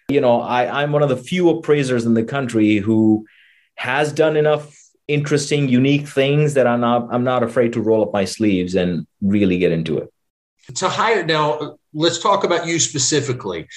You 0.07 0.21
know, 0.21 0.41
I, 0.41 0.81
I'm 0.81 0.91
one 0.91 1.03
of 1.03 1.09
the 1.09 1.17
few 1.17 1.49
appraisers 1.49 2.05
in 2.05 2.13
the 2.13 2.23
country 2.23 2.77
who 2.77 3.25
has 3.75 4.11
done 4.11 4.37
enough 4.37 4.73
interesting, 5.07 5.69
unique 5.69 6.07
things 6.07 6.55
that 6.55 6.67
I'm 6.67 6.81
not 6.81 7.07
I'm 7.11 7.23
not 7.23 7.43
afraid 7.43 7.73
to 7.73 7.81
roll 7.81 8.03
up 8.03 8.13
my 8.13 8.25
sleeves 8.25 8.75
and 8.75 9.05
really 9.21 9.57
get 9.57 9.71
into 9.71 9.97
it. 9.97 10.11
To 10.75 10.89
hire 10.89 11.23
now, 11.23 11.77
let's 11.93 12.19
talk 12.19 12.43
about 12.43 12.65
you 12.65 12.79
specifically 12.79 13.67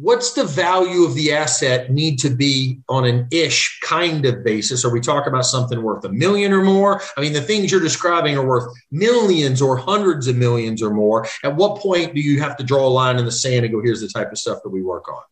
what's 0.00 0.32
the 0.32 0.44
value 0.44 1.04
of 1.04 1.14
the 1.14 1.32
asset 1.32 1.90
need 1.90 2.18
to 2.18 2.30
be 2.30 2.80
on 2.88 3.04
an 3.04 3.28
ish 3.30 3.78
kind 3.82 4.24
of 4.24 4.44
basis? 4.44 4.84
Are 4.84 4.90
we 4.90 5.00
talking 5.00 5.28
about 5.28 5.46
something 5.46 5.82
worth 5.82 6.04
a 6.04 6.08
million 6.08 6.52
or 6.52 6.62
more? 6.62 7.00
I 7.16 7.20
mean, 7.20 7.32
the 7.32 7.40
things 7.40 7.70
you're 7.70 7.80
describing 7.80 8.36
are 8.36 8.46
worth 8.46 8.72
millions 8.90 9.62
or 9.62 9.76
hundreds 9.76 10.26
of 10.26 10.36
millions 10.36 10.82
or 10.82 10.90
more. 10.90 11.26
At 11.44 11.54
what 11.54 11.80
point 11.80 12.14
do 12.14 12.20
you 12.20 12.40
have 12.40 12.56
to 12.56 12.64
draw 12.64 12.86
a 12.86 12.88
line 12.88 13.18
in 13.18 13.24
the 13.24 13.32
sand 13.32 13.64
and 13.64 13.72
go, 13.72 13.80
here's 13.82 14.00
the 14.00 14.08
type 14.08 14.32
of 14.32 14.38
stuff 14.38 14.58
that 14.64 14.70
we 14.70 14.82
work 14.82 15.08
on? 15.08 15.22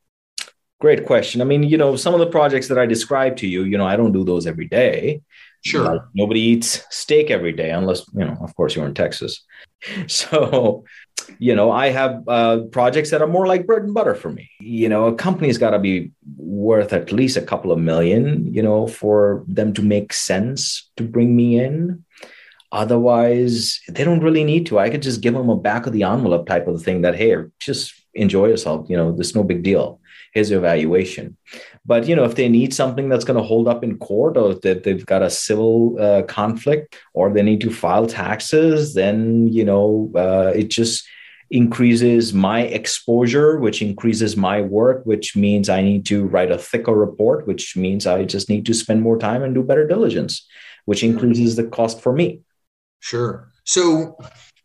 Great 0.80 1.06
question. 1.06 1.40
I 1.40 1.44
mean, 1.44 1.62
you 1.62 1.76
know, 1.76 1.96
some 1.96 2.14
of 2.14 2.20
the 2.20 2.26
projects 2.26 2.68
that 2.68 2.78
I 2.78 2.86
described 2.86 3.38
to 3.38 3.46
you, 3.46 3.64
you 3.64 3.78
know, 3.78 3.86
I 3.86 3.96
don't 3.96 4.12
do 4.12 4.24
those 4.24 4.46
every 4.46 4.66
day. 4.66 5.22
Sure. 5.64 5.84
Like 5.84 6.02
nobody 6.14 6.40
eats 6.40 6.84
steak 6.90 7.30
every 7.30 7.52
day, 7.52 7.70
unless, 7.70 8.04
you 8.12 8.24
know, 8.24 8.36
of 8.40 8.54
course, 8.56 8.74
you're 8.74 8.86
in 8.86 8.94
Texas. 8.94 9.44
So, 10.06 10.84
you 11.38 11.54
know, 11.54 11.70
I 11.70 11.90
have 11.90 12.22
uh, 12.28 12.60
projects 12.70 13.10
that 13.10 13.22
are 13.22 13.26
more 13.26 13.46
like 13.46 13.66
bread 13.66 13.82
and 13.82 13.94
butter 13.94 14.14
for 14.14 14.30
me. 14.30 14.50
You 14.60 14.88
know, 14.88 15.06
a 15.06 15.14
company's 15.14 15.58
got 15.58 15.70
to 15.70 15.78
be 15.78 16.12
worth 16.36 16.92
at 16.92 17.12
least 17.12 17.36
a 17.36 17.42
couple 17.42 17.72
of 17.72 17.78
million, 17.78 18.52
you 18.52 18.62
know, 18.62 18.86
for 18.86 19.44
them 19.46 19.72
to 19.74 19.82
make 19.82 20.12
sense 20.12 20.90
to 20.96 21.02
bring 21.02 21.34
me 21.36 21.58
in. 21.58 22.04
Otherwise, 22.72 23.80
they 23.88 24.02
don't 24.02 24.22
really 24.22 24.44
need 24.44 24.66
to. 24.66 24.78
I 24.78 24.88
could 24.88 25.02
just 25.02 25.20
give 25.20 25.34
them 25.34 25.50
a 25.50 25.56
back 25.56 25.86
of 25.86 25.92
the 25.92 26.04
envelope 26.04 26.46
type 26.46 26.66
of 26.66 26.82
thing 26.82 27.02
that, 27.02 27.14
hey, 27.14 27.36
just 27.58 27.92
enjoy 28.14 28.46
yourself. 28.46 28.86
You 28.88 28.96
know, 28.96 29.12
there's 29.12 29.34
no 29.34 29.42
big 29.44 29.62
deal. 29.62 30.00
Here's 30.32 30.50
your 30.50 30.60
valuation. 30.60 31.36
But 31.84 32.06
you 32.06 32.16
know, 32.16 32.24
if 32.24 32.36
they 32.36 32.48
need 32.48 32.72
something 32.72 33.08
that's 33.08 33.24
going 33.24 33.36
to 33.36 33.42
hold 33.42 33.68
up 33.68 33.84
in 33.84 33.98
court, 33.98 34.36
or 34.36 34.54
that 34.54 34.84
they've 34.84 35.04
got 35.04 35.22
a 35.22 35.28
civil 35.28 35.96
uh, 36.00 36.22
conflict, 36.22 36.96
or 37.12 37.30
they 37.30 37.42
need 37.42 37.60
to 37.62 37.70
file 37.70 38.06
taxes, 38.06 38.94
then 38.94 39.48
you 39.48 39.64
know, 39.64 40.10
uh, 40.16 40.52
it 40.54 40.70
just 40.70 41.06
increases 41.52 42.32
my 42.32 42.62
exposure, 42.62 43.58
which 43.58 43.82
increases 43.82 44.36
my 44.36 44.62
work, 44.62 45.04
which 45.04 45.36
means 45.36 45.68
I 45.68 45.82
need 45.82 46.06
to 46.06 46.24
write 46.24 46.50
a 46.50 46.56
thicker 46.56 46.94
report, 46.94 47.46
which 47.46 47.76
means 47.76 48.06
I 48.06 48.24
just 48.24 48.48
need 48.48 48.64
to 48.66 48.74
spend 48.74 49.02
more 49.02 49.18
time 49.18 49.42
and 49.42 49.54
do 49.54 49.62
better 49.62 49.86
diligence, 49.86 50.46
which 50.86 51.04
increases 51.04 51.56
the 51.56 51.64
cost 51.64 52.00
for 52.00 52.12
me. 52.12 52.40
Sure. 53.00 53.52
So 53.64 54.18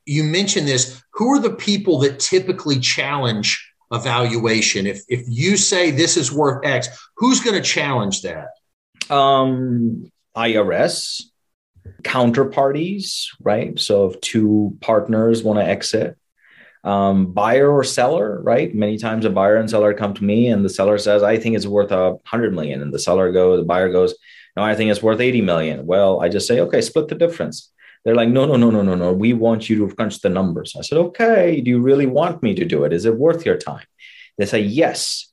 you 0.06 0.24
mentioned 0.24 0.67
this. 0.67 1.01
Who 1.13 1.34
are 1.34 1.39
the 1.39 1.53
people 1.53 2.00
that 2.00 2.20
typically 2.20 2.79
challenge 2.79 3.70
evaluation? 3.91 4.88
If 4.88 5.01
if 5.10 5.25
you 5.27 5.58
say 5.58 5.91
this 5.91 6.15
is 6.15 6.32
worth 6.32 6.65
X, 6.65 6.88
who's 7.17 7.41
going 7.41 7.62
to 7.62 7.70
challenge 7.70 8.22
that? 8.22 8.50
Um, 9.13 10.10
IRS, 10.38 11.24
counterparties, 12.03 13.27
right? 13.41 13.77
So 13.77 14.08
if 14.08 14.22
two 14.22 14.77
partners 14.79 15.44
want 15.44 15.60
to 15.60 15.65
exit, 15.65 16.17
um, 16.88 17.34
buyer 17.34 17.70
or 17.70 17.84
seller, 17.84 18.41
right? 18.41 18.74
Many 18.74 18.98
times 18.98 19.25
a 19.25 19.29
buyer 19.29 19.58
and 19.58 19.70
seller 19.70 19.94
come 19.94 20.13
to 20.15 20.24
me, 20.24 20.48
and 20.48 20.63
the 20.63 20.70
seller 20.70 20.98
says, 20.98 21.22
"I 21.22 21.38
think 21.38 21.56
it's 21.56 21.67
worth 21.67 21.91
a 21.91 22.17
hundred 22.25 22.53
million," 22.53 22.82
and 22.82 22.94
the 22.94 23.00
seller 23.08 23.32
goes, 23.32 23.60
the 23.60 23.65
buyer 23.65 23.91
goes, 23.91 24.15
"No, 24.56 24.63
I 24.63 24.74
think 24.75 24.89
it's 24.89 25.03
worth 25.03 25.20
eighty 25.20 25.41
million. 25.41 25.86
Well, 25.86 26.22
I 26.22 26.29
just 26.29 26.48
say, 26.48 26.60
"Okay, 26.62 26.82
split 26.82 27.10
the 27.10 27.15
difference." 27.15 27.72
They're 28.03 28.15
like, 28.15 28.29
no, 28.29 28.46
no, 28.46 28.56
no, 28.56 28.70
no, 28.70 28.82
no, 28.84 28.96
no. 28.96 29.12
We 29.12 29.34
want 29.34 29.70
you 29.70 29.75
to 29.79 29.94
crunch 29.94 30.22
the 30.22 30.29
numbers. 30.29 30.77
I 30.77 30.82
said, 30.82 30.98
okay, 30.98 31.60
do 31.60 31.70
you 31.70 31.82
really 31.82 32.06
want 32.06 32.41
me 32.41 32.56
to 32.56 32.63
do 32.63 32.86
it? 32.86 32.94
Is 32.94 33.03
it 33.03 33.17
worth 33.17 33.46
your 33.46 33.58
time? 33.58 33.86
They 34.38 34.46
say, 34.46 34.62
yes. 34.62 35.27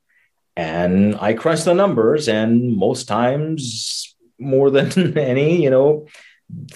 And 0.56 1.14
I 1.20 1.34
crunch 1.34 1.62
the 1.62 1.74
numbers, 1.74 2.26
and 2.26 2.76
most 2.76 3.06
times, 3.06 4.16
more 4.40 4.70
than 4.70 5.16
any, 5.18 5.62
you 5.62 5.70
know, 5.70 6.08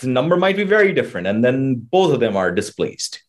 the 0.01 0.07
number 0.07 0.37
might 0.37 0.57
be 0.57 0.63
very 0.63 0.93
different. 0.93 1.27
And 1.27 1.45
then 1.45 1.75
both 1.75 2.15
of 2.15 2.21
them 2.21 2.37
are 2.37 2.53
displeased, 2.53 3.21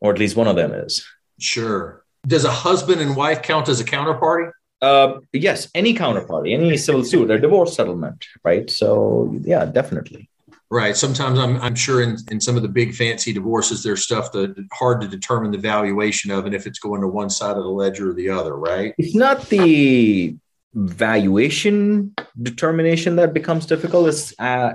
or 0.00 0.12
at 0.12 0.18
least 0.18 0.36
one 0.36 0.48
of 0.48 0.56
them 0.56 0.72
is. 0.72 1.06
Sure. 1.38 2.04
Does 2.26 2.44
a 2.44 2.50
husband 2.50 3.00
and 3.00 3.16
wife 3.16 3.42
count 3.42 3.68
as 3.68 3.80
a 3.80 3.84
counterparty? 3.84 4.50
Uh, 4.80 5.18
yes, 5.32 5.68
any 5.74 5.94
counterparty, 5.94 6.52
any 6.52 6.76
civil 6.76 7.04
suit, 7.04 7.30
or 7.30 7.38
divorce 7.38 7.74
settlement, 7.74 8.26
right? 8.44 8.70
So, 8.70 9.34
yeah, 9.42 9.64
definitely. 9.64 10.28
Right. 10.70 10.94
Sometimes 10.96 11.38
I'm, 11.38 11.56
I'm 11.62 11.74
sure 11.74 12.02
in, 12.02 12.18
in 12.30 12.40
some 12.40 12.56
of 12.56 12.62
the 12.62 12.68
big 12.68 12.94
fancy 12.94 13.32
divorces, 13.32 13.82
there's 13.82 14.04
stuff 14.04 14.32
that 14.32 14.54
hard 14.72 15.00
to 15.00 15.08
determine 15.08 15.50
the 15.50 15.58
valuation 15.58 16.30
of 16.30 16.44
and 16.44 16.54
if 16.54 16.66
it's 16.66 16.78
going 16.78 17.00
to 17.00 17.08
one 17.08 17.30
side 17.30 17.56
of 17.56 17.62
the 17.62 17.70
ledger 17.70 18.10
or 18.10 18.14
the 18.14 18.28
other, 18.28 18.54
right? 18.54 18.94
It's 18.98 19.14
not 19.14 19.48
the 19.48 20.36
valuation 20.74 22.14
determination 22.40 23.16
that 23.16 23.32
becomes 23.32 23.64
difficult, 23.64 24.08
it's 24.08 24.34
uh, 24.38 24.74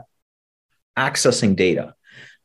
accessing 0.98 1.56
data. 1.56 1.94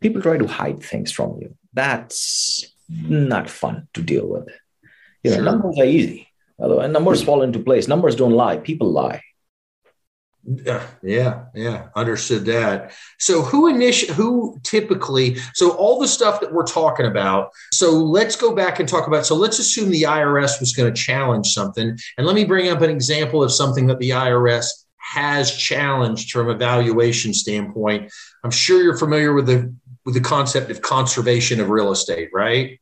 People 0.01 0.21
try 0.21 0.37
to 0.37 0.47
hide 0.47 0.83
things 0.83 1.11
from 1.11 1.39
you. 1.41 1.57
That's 1.73 2.65
not 2.89 3.51
fun 3.51 3.89
to 3.95 4.03
deal 4.03 4.27
with. 4.27 4.49
You 5.23 5.31
know, 5.31 5.37
sure. 5.37 5.45
numbers 5.45 5.79
are 5.79 5.85
easy. 5.85 6.29
And 6.59 6.93
numbers 6.93 7.23
fall 7.23 7.43
into 7.43 7.61
place. 7.61 7.87
Numbers 7.87 8.17
don't 8.17 8.33
lie. 8.33 8.57
People 8.57 8.91
lie. 8.91 9.23
Yeah, 10.45 10.87
yeah, 11.03 11.45
yeah. 11.55 11.89
Understood 11.95 12.47
that. 12.47 12.93
So 13.19 13.43
who 13.43 13.71
initi- 13.71 14.09
who 14.09 14.59
typically 14.63 15.37
so 15.53 15.73
all 15.73 16.01
the 16.01 16.09
stuff 16.09 16.41
that 16.41 16.53
we're 16.53 16.65
talking 16.67 17.07
about. 17.07 17.51
So 17.73 17.91
let's 17.91 18.35
go 18.35 18.55
back 18.55 18.81
and 18.81 18.89
talk 18.89 19.07
about 19.07 19.27
so 19.27 19.35
let's 19.35 19.59
assume 19.59 19.91
the 19.91 20.05
IRS 20.05 20.59
was 20.59 20.73
going 20.73 20.93
to 20.93 21.01
challenge 21.01 21.49
something 21.49 21.99
and 22.17 22.27
let 22.27 22.35
me 22.35 22.45
bring 22.45 22.69
up 22.69 22.81
an 22.81 22.89
example 22.89 23.43
of 23.43 23.53
something 23.53 23.87
that 23.89 23.99
the 23.99 24.11
IRS 24.11 24.67
has 24.97 25.55
challenged 25.55 26.33
from 26.33 26.49
a 26.49 26.55
valuation 26.55 27.35
standpoint. 27.35 28.11
I'm 28.43 28.51
sure 28.51 28.83
you're 28.83 28.97
familiar 28.97 29.35
with 29.35 29.47
the 29.47 29.75
with 30.09 30.15
the 30.15 30.21
concept 30.23 30.71
of 30.71 30.81
conservation 30.81 31.61
of 31.61 31.69
real 31.69 31.93
estate, 31.93 32.31
right? 32.33 32.81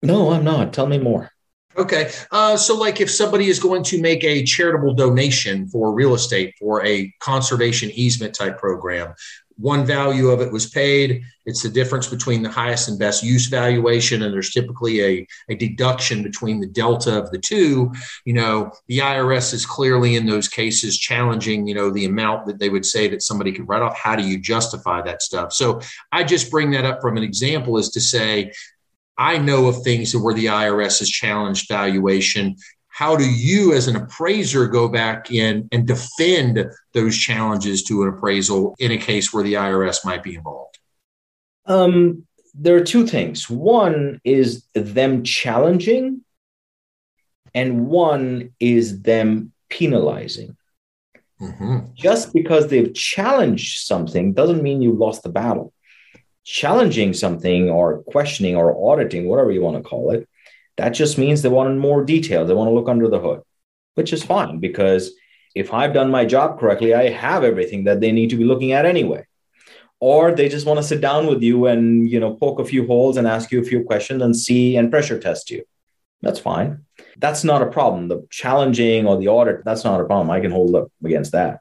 No, 0.00 0.30
I'm 0.30 0.44
not. 0.44 0.72
Tell 0.72 0.86
me 0.86 0.96
more. 0.96 1.28
Okay. 1.76 2.12
Uh, 2.30 2.56
so, 2.56 2.76
like 2.78 3.00
if 3.00 3.10
somebody 3.10 3.48
is 3.48 3.58
going 3.58 3.82
to 3.82 4.00
make 4.00 4.22
a 4.22 4.44
charitable 4.44 4.94
donation 4.94 5.66
for 5.66 5.92
real 5.92 6.14
estate 6.14 6.54
for 6.60 6.86
a 6.86 7.12
conservation 7.18 7.90
easement 7.90 8.32
type 8.32 8.58
program, 8.58 9.12
one 9.62 9.86
value 9.86 10.28
of 10.28 10.40
it 10.40 10.52
was 10.52 10.68
paid. 10.68 11.22
It's 11.46 11.62
the 11.62 11.68
difference 11.68 12.08
between 12.08 12.42
the 12.42 12.50
highest 12.50 12.88
and 12.88 12.98
best 12.98 13.22
use 13.22 13.46
valuation, 13.46 14.22
and 14.22 14.34
there's 14.34 14.50
typically 14.50 15.02
a, 15.02 15.26
a 15.48 15.54
deduction 15.54 16.22
between 16.22 16.60
the 16.60 16.66
delta 16.66 17.18
of 17.18 17.30
the 17.30 17.38
two. 17.38 17.92
You 18.24 18.34
know, 18.34 18.72
the 18.88 18.98
IRS 18.98 19.54
is 19.54 19.64
clearly 19.64 20.16
in 20.16 20.26
those 20.26 20.48
cases 20.48 20.98
challenging, 20.98 21.66
you 21.66 21.74
know, 21.74 21.90
the 21.90 22.06
amount 22.06 22.46
that 22.46 22.58
they 22.58 22.68
would 22.68 22.84
say 22.84 23.08
that 23.08 23.22
somebody 23.22 23.52
could 23.52 23.68
write 23.68 23.82
off. 23.82 23.96
How 23.96 24.16
do 24.16 24.22
you 24.22 24.38
justify 24.38 25.00
that 25.02 25.22
stuff? 25.22 25.52
So 25.52 25.80
I 26.10 26.24
just 26.24 26.50
bring 26.50 26.72
that 26.72 26.84
up 26.84 27.00
from 27.00 27.16
an 27.16 27.22
example 27.22 27.78
is 27.78 27.90
to 27.90 28.00
say 28.00 28.52
I 29.18 29.38
know 29.38 29.66
of 29.66 29.82
things 29.82 30.16
where 30.16 30.34
the 30.34 30.46
IRS 30.46 30.98
has 30.98 31.08
challenged 31.08 31.68
valuation. 31.68 32.56
How 33.02 33.16
do 33.16 33.28
you, 33.28 33.72
as 33.72 33.88
an 33.88 33.96
appraiser, 33.96 34.68
go 34.68 34.86
back 34.86 35.32
in 35.32 35.68
and 35.72 35.88
defend 35.88 36.64
those 36.92 37.18
challenges 37.18 37.82
to 37.84 38.04
an 38.04 38.10
appraisal 38.10 38.76
in 38.78 38.92
a 38.92 38.96
case 38.96 39.32
where 39.32 39.42
the 39.42 39.54
IRS 39.54 40.04
might 40.04 40.22
be 40.22 40.36
involved? 40.36 40.78
Um, 41.66 42.28
there 42.54 42.76
are 42.76 42.84
two 42.84 43.04
things. 43.04 43.50
One 43.50 44.20
is 44.22 44.64
them 44.74 45.24
challenging, 45.24 46.20
and 47.52 47.88
one 47.88 48.50
is 48.60 49.02
them 49.02 49.50
penalizing. 49.68 50.56
Mm-hmm. 51.40 51.94
Just 51.94 52.32
because 52.32 52.68
they've 52.68 52.94
challenged 52.94 53.80
something 53.80 54.32
doesn't 54.32 54.62
mean 54.62 54.80
you 54.80 54.92
lost 54.92 55.24
the 55.24 55.28
battle 55.28 55.72
challenging 56.44 57.14
something 57.14 57.70
or 57.70 58.02
questioning 58.02 58.56
or 58.56 58.90
auditing, 58.90 59.28
whatever 59.28 59.52
you 59.52 59.62
want 59.62 59.76
to 59.76 59.88
call 59.88 60.10
it, 60.10 60.28
that 60.76 60.90
just 60.90 61.18
means 61.18 61.42
they 61.42 61.48
want 61.48 61.76
more 61.78 62.04
detail. 62.04 62.44
They 62.44 62.54
want 62.54 62.68
to 62.68 62.74
look 62.74 62.88
under 62.88 63.08
the 63.08 63.20
hood, 63.20 63.42
which 63.94 64.12
is 64.12 64.22
fine 64.22 64.58
because 64.58 65.12
if 65.54 65.72
I've 65.72 65.92
done 65.92 66.10
my 66.10 66.24
job 66.24 66.58
correctly, 66.58 66.94
I 66.94 67.10
have 67.10 67.44
everything 67.44 67.84
that 67.84 68.00
they 68.00 68.12
need 68.12 68.30
to 68.30 68.36
be 68.36 68.44
looking 68.44 68.72
at 68.72 68.86
anyway. 68.86 69.26
Or 70.00 70.32
they 70.32 70.48
just 70.48 70.66
want 70.66 70.78
to 70.78 70.82
sit 70.82 71.00
down 71.00 71.26
with 71.26 71.42
you 71.42 71.66
and 71.66 72.10
you 72.10 72.18
know 72.18 72.34
poke 72.34 72.58
a 72.58 72.64
few 72.64 72.86
holes 72.86 73.16
and 73.16 73.28
ask 73.28 73.52
you 73.52 73.60
a 73.60 73.64
few 73.64 73.84
questions 73.84 74.22
and 74.22 74.36
see 74.36 74.76
and 74.76 74.90
pressure 74.90 75.18
test 75.18 75.50
you. 75.50 75.64
That's 76.22 76.40
fine. 76.40 76.84
That's 77.18 77.44
not 77.44 77.62
a 77.62 77.66
problem. 77.66 78.08
The 78.08 78.26
challenging 78.30 79.06
or 79.06 79.16
the 79.16 79.28
audit, 79.28 79.64
that's 79.64 79.84
not 79.84 80.00
a 80.00 80.04
problem. 80.04 80.30
I 80.30 80.40
can 80.40 80.50
hold 80.50 80.74
up 80.74 80.88
against 81.04 81.32
that 81.32 81.60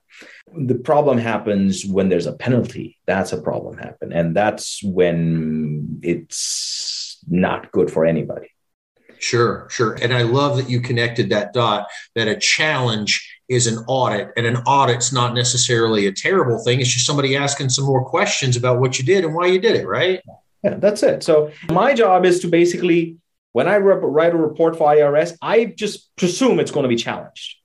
the 0.53 0.75
problem 0.75 1.17
happens 1.17 1.85
when 1.85 2.09
there's 2.09 2.25
a 2.25 2.33
penalty 2.33 2.97
that's 3.05 3.31
a 3.31 3.41
problem 3.41 3.77
happen 3.77 4.11
and 4.11 4.35
that's 4.35 4.83
when 4.83 5.99
it's 6.03 7.19
not 7.27 7.71
good 7.71 7.89
for 7.89 8.05
anybody 8.05 8.49
sure 9.21 9.67
sure 9.69 9.93
and 10.01 10.13
i 10.13 10.21
love 10.21 10.57
that 10.57 10.69
you 10.69 10.81
connected 10.81 11.29
that 11.29 11.53
dot 11.53 11.87
that 12.15 12.27
a 12.27 12.35
challenge 12.35 13.27
is 13.47 13.67
an 13.67 13.83
audit 13.87 14.29
and 14.37 14.45
an 14.45 14.57
audit's 14.57 15.11
not 15.11 15.33
necessarily 15.33 16.07
a 16.07 16.11
terrible 16.11 16.63
thing 16.63 16.79
it's 16.79 16.89
just 16.89 17.05
somebody 17.05 17.35
asking 17.35 17.69
some 17.69 17.85
more 17.85 18.03
questions 18.03 18.55
about 18.57 18.79
what 18.79 18.97
you 18.97 19.05
did 19.05 19.23
and 19.23 19.33
why 19.33 19.45
you 19.45 19.59
did 19.59 19.75
it 19.75 19.87
right 19.87 20.21
yeah 20.63 20.75
that's 20.75 21.03
it 21.03 21.23
so 21.23 21.51
my 21.69 21.93
job 21.93 22.25
is 22.25 22.39
to 22.39 22.47
basically 22.47 23.17
when 23.53 23.67
i 23.67 23.77
write 23.77 24.33
a 24.33 24.37
report 24.37 24.77
for 24.77 24.93
irs 24.93 25.37
i 25.41 25.65
just 25.65 26.15
presume 26.15 26.59
it's 26.59 26.71
going 26.71 26.83
to 26.83 26.89
be 26.89 26.95
challenged 26.95 27.55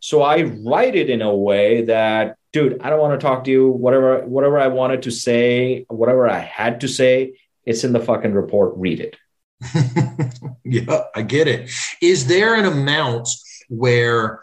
so 0.00 0.22
I 0.22 0.42
write 0.42 0.94
it 0.94 1.10
in 1.10 1.22
a 1.22 1.34
way 1.34 1.82
that, 1.86 2.36
dude, 2.52 2.80
I 2.80 2.90
don't 2.90 3.00
want 3.00 3.18
to 3.18 3.24
talk 3.24 3.44
to 3.44 3.50
you. 3.50 3.68
Whatever, 3.68 4.24
whatever 4.26 4.58
I 4.58 4.68
wanted 4.68 5.02
to 5.02 5.10
say, 5.10 5.86
whatever 5.88 6.28
I 6.28 6.38
had 6.38 6.80
to 6.82 6.88
say, 6.88 7.38
it's 7.64 7.84
in 7.84 7.92
the 7.92 8.00
fucking 8.00 8.32
report. 8.32 8.74
Read 8.76 9.00
it. 9.00 9.16
yeah, 10.64 11.04
I 11.14 11.22
get 11.22 11.48
it. 11.48 11.70
Is 12.00 12.26
there 12.26 12.54
an 12.54 12.64
amount 12.64 13.28
where 13.68 14.42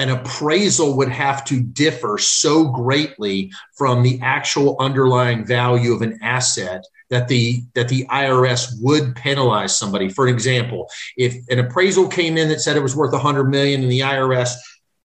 an 0.00 0.08
appraisal 0.08 0.96
would 0.96 1.10
have 1.10 1.44
to 1.44 1.60
differ 1.60 2.16
so 2.16 2.64
greatly 2.68 3.52
from 3.76 4.02
the 4.02 4.18
actual 4.22 4.76
underlying 4.80 5.44
value 5.44 5.92
of 5.92 6.00
an 6.00 6.18
asset 6.22 6.82
that 7.10 7.28
the 7.28 7.62
that 7.74 7.88
the 7.88 8.06
IRS 8.06 8.72
would 8.80 9.14
penalize 9.14 9.76
somebody. 9.76 10.08
For 10.08 10.26
an 10.26 10.32
example, 10.32 10.88
if 11.18 11.36
an 11.50 11.58
appraisal 11.58 12.08
came 12.08 12.38
in 12.38 12.48
that 12.48 12.60
said 12.60 12.76
it 12.76 12.82
was 12.82 12.96
worth 12.96 13.12
100 13.12 13.44
million 13.44 13.82
and 13.82 13.92
the 13.92 14.00
IRS 14.00 14.52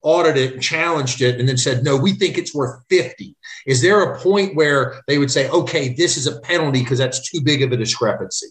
audited 0.02 0.54
and 0.54 0.62
challenged 0.62 1.20
it 1.20 1.38
and 1.38 1.48
then 1.48 1.58
said, 1.58 1.84
no, 1.84 1.96
we 1.96 2.12
think 2.12 2.38
it's 2.38 2.54
worth 2.54 2.82
50. 2.88 3.36
Is 3.66 3.82
there 3.82 4.02
a 4.02 4.18
point 4.18 4.56
where 4.56 5.02
they 5.06 5.18
would 5.18 5.30
say, 5.30 5.48
okay, 5.50 5.92
this 5.92 6.16
is 6.16 6.26
a 6.26 6.40
penalty 6.40 6.80
because 6.80 6.98
that's 6.98 7.30
too 7.30 7.42
big 7.42 7.62
of 7.62 7.70
a 7.70 7.76
discrepancy? 7.76 8.48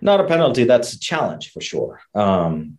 Not 0.00 0.20
a 0.20 0.24
penalty, 0.24 0.64
that's 0.64 0.92
a 0.92 0.98
challenge 1.00 1.52
for 1.52 1.60
sure. 1.60 2.00
Um, 2.14 2.78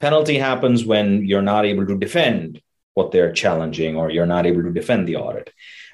penalty 0.00 0.38
happens 0.38 0.84
when 0.84 1.24
you're 1.24 1.42
not 1.42 1.64
able 1.64 1.86
to 1.86 1.98
defend 1.98 2.60
what 2.94 3.10
they're 3.10 3.32
challenging 3.32 3.96
or 3.96 4.10
you're 4.10 4.26
not 4.26 4.46
able 4.46 4.62
to 4.62 4.72
defend 4.72 5.08
the 5.08 5.16
audit. 5.16 5.50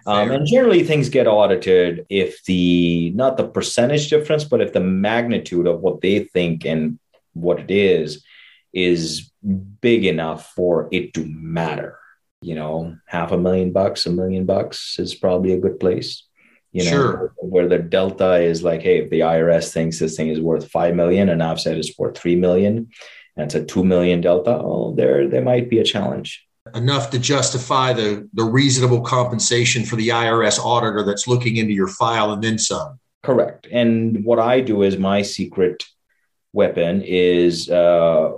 Um, 0.07 0.31
and 0.31 0.47
generally, 0.47 0.85
things 0.85 1.11
get 1.11 1.27
audited 1.27 2.07
if 2.09 2.43
the 2.45 3.13
not 3.15 3.37
the 3.37 3.47
percentage 3.47 4.09
difference, 4.09 4.45
but 4.45 4.63
if 4.63 4.73
the 4.73 4.81
magnitude 4.81 5.67
of 5.67 5.81
what 5.81 6.01
they 6.01 6.21
think 6.21 6.65
and 6.65 6.99
what 7.35 7.61
it 7.61 7.71
is 7.71 8.25
is 8.73 9.31
big 9.81 10.07
enough 10.07 10.53
for 10.55 10.89
it 10.93 11.15
to 11.15 11.27
matter. 11.27 11.99
You 12.41 12.55
know, 12.55 12.97
half 13.07 13.33
a 13.33 13.39
million 13.39 13.73
bucks, 13.73 14.07
a 14.07 14.11
million 14.11 14.47
bucks 14.47 14.99
is 14.99 15.15
probably 15.15 15.53
a 15.53 15.61
good 15.61 15.79
place. 15.81 16.25
You 16.73 16.85
know, 16.85 16.91
sure. 16.91 17.35
where 17.39 17.67
the 17.67 17.79
delta 17.79 18.37
is 18.37 18.63
like, 18.63 18.83
hey, 18.83 18.99
if 18.99 19.11
the 19.11 19.21
IRS 19.21 19.73
thinks 19.73 19.99
this 19.99 20.17
thing 20.17 20.29
is 20.29 20.41
worth 20.41 20.71
five 20.71 20.95
million 20.95 21.31
and 21.31 21.43
I've 21.43 21.61
said 21.61 21.79
it's 21.79 21.99
worth 21.99 22.19
three 22.19 22.37
million, 22.37 22.91
and 23.37 23.45
it's 23.47 23.55
a 23.55 23.65
two 23.65 23.85
million 23.85 24.21
delta, 24.21 24.59
oh, 24.63 24.95
there 24.95 25.29
there 25.29 25.43
might 25.43 25.71
be 25.71 25.79
a 25.79 25.85
challenge. 25.85 26.45
Enough 26.75 27.11
to 27.11 27.19
justify 27.19 27.95
the 27.95 28.29
the 28.35 28.45
reasonable 28.45 29.01
compensation 29.01 29.85
for 29.85 29.97
the 29.97 30.09
IRS 30.09 30.59
auditor 30.59 31.03
that's 31.03 31.27
looking 31.27 31.57
into 31.57 31.73
your 31.73 31.89
file 31.89 32.33
and 32.33 32.43
then 32.43 32.59
some. 32.59 32.99
Correct. 33.23 33.67
And 33.71 34.25
what 34.25 34.39
I 34.39 34.61
do 34.61 34.83
is 34.83 34.99
my 34.99 35.23
secret 35.23 35.85
weapon 36.53 37.03
is 37.03 37.71
uh, 37.71 38.31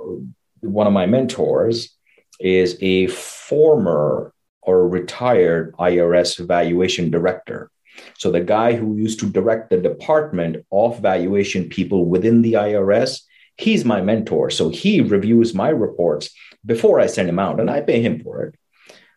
one 0.61 0.87
of 0.87 0.93
my 0.93 1.07
mentors 1.07 1.97
is 2.39 2.79
a 2.81 3.07
former 3.09 4.33
or 4.63 4.89
retired 4.89 5.75
IRS 5.77 6.45
valuation 6.47 7.11
director. 7.11 7.71
So 8.19 8.31
the 8.31 8.41
guy 8.41 8.75
who 8.75 8.97
used 8.97 9.21
to 9.21 9.31
direct 9.31 9.71
the 9.71 9.79
department 9.79 10.65
of 10.71 11.01
valuation 11.01 11.69
people 11.69 12.05
within 12.05 12.43
the 12.43 12.55
IRS, 12.55 13.23
he's 13.57 13.85
my 13.85 14.01
mentor. 14.01 14.51
So 14.51 14.69
he 14.69 15.01
reviews 15.01 15.55
my 15.55 15.69
reports 15.69 16.31
before 16.65 17.01
I 17.01 17.07
send 17.07 17.29
him 17.29 17.39
out 17.39 17.61
and 17.61 17.71
I 17.71 17.81
pay 17.81 18.03
him 18.03 18.21
for 18.21 18.43
it. 18.45 18.55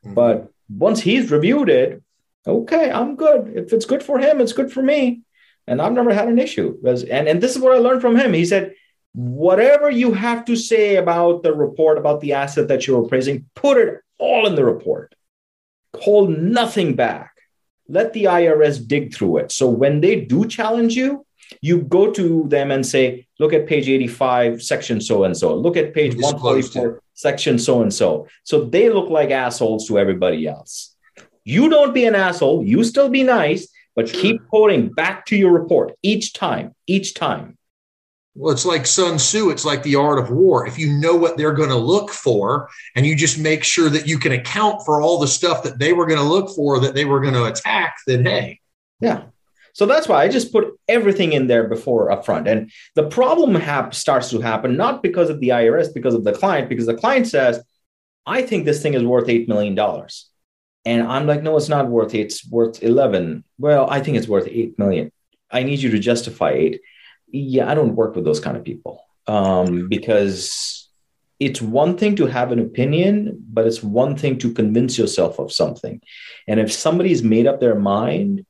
Mm-hmm. 0.06 0.14
But 0.14 0.50
once 0.70 1.02
he's 1.02 1.32
reviewed 1.32 1.70
it, 1.70 2.02
okay, 2.48 2.92
I'm 2.92 3.16
good. 3.16 3.54
If 3.56 3.74
it's 3.74 3.86
good 3.86 4.04
for 4.04 4.20
him, 4.20 4.42
it's 4.42 4.54
good 4.54 4.72
for 4.72 4.82
me. 4.82 5.22
And 5.68 5.82
I've 5.82 5.94
never 5.94 6.14
had 6.14 6.28
an 6.28 6.40
issue. 6.40 6.78
And, 6.86 7.28
and 7.28 7.42
this 7.42 7.56
is 7.56 7.62
what 7.62 7.74
I 7.74 7.80
learned 7.80 8.02
from 8.02 8.18
him. 8.18 8.34
He 8.34 8.46
said, 8.46 8.74
whatever 9.14 9.90
you 9.90 10.12
have 10.14 10.44
to 10.46 10.56
say 10.56 10.98
about 10.98 11.44
the 11.44 11.54
report, 11.54 11.98
about 11.98 12.20
the 12.20 12.34
asset 12.34 12.68
that 12.68 12.86
you're 12.86 13.06
appraising, 13.06 13.46
put 13.56 13.78
it 13.78 14.00
all 14.18 14.48
in 14.48 14.56
the 14.56 14.66
report. 14.66 15.16
Hold 16.02 16.32
nothing 16.32 16.96
back. 16.96 17.33
Let 17.88 18.14
the 18.14 18.26
IRS 18.26 18.88
dig 18.88 19.14
through 19.14 19.38
it. 19.38 19.52
So 19.52 19.68
when 19.68 20.02
they 20.02 20.22
do 20.22 20.48
challenge 20.48 20.96
you, 20.96 21.26
you 21.62 21.82
go 21.82 22.12
to 22.12 22.46
them 22.48 22.72
and 22.72 22.86
say, 22.86 23.28
look 23.40 23.54
at 23.54 23.68
page 23.68 23.90
85, 23.90 24.64
section 24.64 25.02
so 25.02 25.24
and 25.26 25.36
so. 25.36 25.56
Look 25.56 25.78
at 25.78 25.94
page 25.94 26.16
144, 26.16 27.02
section 27.14 27.60
so 27.60 27.82
and 27.82 27.94
so. 27.94 28.28
So 28.44 28.66
they 28.66 28.90
look 28.90 29.10
like 29.10 29.32
assholes 29.32 29.88
to 29.88 30.00
everybody 30.00 30.48
else. 30.48 30.96
You 31.44 31.70
don't 31.70 31.94
be 31.94 32.06
an 32.06 32.16
asshole. 32.16 32.64
You 32.64 32.84
still 32.84 33.10
be 33.10 33.24
nice, 33.24 33.68
but 33.96 34.08
keep 34.08 34.48
quoting 34.48 34.90
back 34.90 35.26
to 35.28 35.36
your 35.36 35.52
report 35.52 35.94
each 36.02 36.34
time, 36.34 36.74
each 36.88 37.14
time. 37.14 37.58
Well, 38.36 38.52
it's 38.52 38.66
like 38.66 38.88
Sun 38.88 39.18
Tzu. 39.18 39.52
It's 39.52 39.66
like 39.66 39.84
the 39.84 39.96
art 39.96 40.18
of 40.18 40.32
war. 40.32 40.66
If 40.66 40.80
you 40.80 40.92
know 40.92 41.16
what 41.16 41.38
they're 41.38 41.54
going 41.54 41.70
to 41.70 41.76
look 41.76 42.10
for 42.10 42.70
and 42.96 43.06
you 43.06 43.16
just 43.16 43.38
make 43.38 43.64
sure 43.64 43.90
that 43.90 44.08
you 44.08 44.18
can 44.18 44.32
account 44.32 44.82
for 44.86 45.02
all 45.02 45.20
the 45.20 45.28
stuff 45.28 45.62
that 45.64 45.78
they 45.78 45.94
were 45.94 46.08
going 46.08 46.20
to 46.20 46.26
look 46.26 46.50
for, 46.56 46.80
that 46.80 46.96
they 46.96 47.06
were 47.06 47.20
going 47.20 47.36
to 47.36 47.46
attack, 47.46 47.98
then 48.08 48.26
hey. 48.26 48.60
Yeah. 49.00 49.26
So 49.74 49.86
that's 49.86 50.08
why 50.08 50.24
I 50.24 50.30
just 50.30 50.52
put 50.52 50.80
everything 50.88 51.34
in 51.34 51.48
there 51.48 51.68
before 51.68 52.10
upfront. 52.10 52.50
And 52.50 52.72
the 52.96 53.08
problem 53.08 53.56
hap- 53.56 53.94
starts 53.94 54.30
to 54.32 54.40
happen 54.40 54.78
not 54.78 55.04
because 55.04 55.30
of 55.30 55.40
the 55.40 55.50
IRS, 55.50 55.94
because 55.94 56.14
of 56.14 56.24
the 56.24 56.34
client, 56.34 56.70
because 56.70 56.86
the 56.86 56.96
client 56.96 57.28
says, 57.28 57.64
I 58.26 58.42
think 58.42 58.66
this 58.66 58.82
thing 58.82 58.94
is 58.94 59.04
worth 59.04 59.28
$8 59.28 59.48
million. 59.48 59.78
And 60.86 61.08
I'm 61.08 61.28
like, 61.28 61.44
no, 61.44 61.58
it's 61.58 61.70
not 61.70 61.88
worth 61.88 62.14
it. 62.14 62.20
It's 62.20 62.50
worth 62.50 62.84
11. 62.84 63.44
Well, 63.58 63.88
I 63.90 64.00
think 64.00 64.18
it's 64.18 64.28
worth 64.28 64.48
8 64.48 64.78
million. 64.78 65.12
I 65.54 65.64
need 65.64 65.80
you 65.80 65.92
to 65.92 66.00
justify 66.00 66.52
eight. 66.52 66.82
Yeah, 67.34 67.70
I 67.70 67.76
don't 67.76 67.96
work 67.96 68.16
with 68.16 68.24
those 68.24 68.40
kind 68.40 68.56
of 68.56 68.64
people 68.64 69.04
um, 69.28 69.90
because 69.90 70.90
it's 71.40 71.62
one 71.62 71.98
thing 71.98 72.16
to 72.18 72.28
have 72.28 72.52
an 72.52 72.60
opinion, 72.60 73.44
but 73.52 73.68
it's 73.68 73.84
one 73.84 74.16
thing 74.16 74.38
to 74.38 74.54
convince 74.54 74.98
yourself 74.98 75.40
of 75.40 75.52
something. 75.52 76.00
And 76.48 76.60
if 76.60 76.72
somebody's 76.72 77.24
made 77.24 77.48
up 77.48 77.60
their 77.60 77.76
mind, 77.76 78.46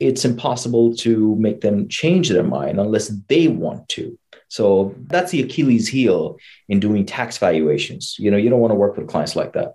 it's 0.00 0.24
impossible 0.24 0.96
to 0.96 1.36
make 1.36 1.60
them 1.60 1.88
change 1.88 2.30
their 2.30 2.42
mind 2.42 2.80
unless 2.80 3.08
they 3.28 3.46
want 3.46 3.88
to. 3.90 4.18
So 4.48 4.94
that's 5.06 5.30
the 5.30 5.42
Achilles 5.42 5.88
heel 5.88 6.38
in 6.68 6.80
doing 6.80 7.06
tax 7.06 7.38
valuations. 7.38 8.16
You 8.18 8.30
know, 8.30 8.36
you 8.36 8.50
don't 8.50 8.60
want 8.60 8.72
to 8.72 8.76
work 8.76 8.96
with 8.96 9.08
clients 9.08 9.36
like 9.36 9.52
that. 9.52 9.74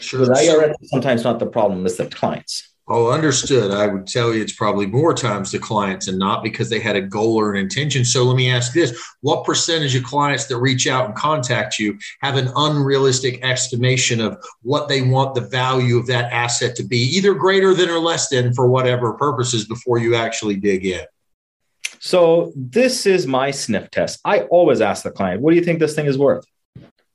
Sure. 0.00 0.20
Because 0.20 0.40
IRS 0.40 0.74
is 0.80 0.90
sometimes 0.90 1.24
not 1.24 1.38
the 1.38 1.46
problem, 1.46 1.84
it's 1.84 1.96
the 1.96 2.06
clients. 2.06 2.73
Oh, 2.86 3.10
understood. 3.10 3.70
I 3.70 3.86
would 3.86 4.06
tell 4.06 4.34
you 4.34 4.42
it's 4.42 4.52
probably 4.52 4.84
more 4.84 5.14
times 5.14 5.50
the 5.50 5.58
clients 5.58 6.06
and 6.06 6.18
not 6.18 6.42
because 6.42 6.68
they 6.68 6.80
had 6.80 6.96
a 6.96 7.00
goal 7.00 7.40
or 7.40 7.54
an 7.54 7.58
intention. 7.58 8.04
So 8.04 8.24
let 8.24 8.36
me 8.36 8.50
ask 8.50 8.74
this 8.74 9.02
what 9.22 9.46
percentage 9.46 9.94
of 9.94 10.04
clients 10.04 10.44
that 10.46 10.58
reach 10.58 10.86
out 10.86 11.06
and 11.06 11.14
contact 11.14 11.78
you 11.78 11.98
have 12.20 12.36
an 12.36 12.50
unrealistic 12.56 13.42
estimation 13.42 14.20
of 14.20 14.36
what 14.60 14.88
they 14.88 15.00
want 15.00 15.34
the 15.34 15.40
value 15.40 15.96
of 15.96 16.06
that 16.08 16.30
asset 16.30 16.76
to 16.76 16.82
be, 16.82 16.98
either 16.98 17.32
greater 17.32 17.72
than 17.72 17.88
or 17.88 17.98
less 17.98 18.28
than 18.28 18.52
for 18.52 18.66
whatever 18.66 19.14
purposes 19.14 19.66
before 19.66 19.96
you 19.96 20.14
actually 20.14 20.56
dig 20.56 20.84
in? 20.84 21.06
So 22.00 22.52
this 22.54 23.06
is 23.06 23.26
my 23.26 23.50
sniff 23.50 23.90
test. 23.90 24.20
I 24.26 24.40
always 24.40 24.82
ask 24.82 25.04
the 25.04 25.10
client, 25.10 25.40
what 25.40 25.52
do 25.52 25.56
you 25.56 25.64
think 25.64 25.78
this 25.78 25.94
thing 25.94 26.04
is 26.04 26.18
worth? 26.18 26.44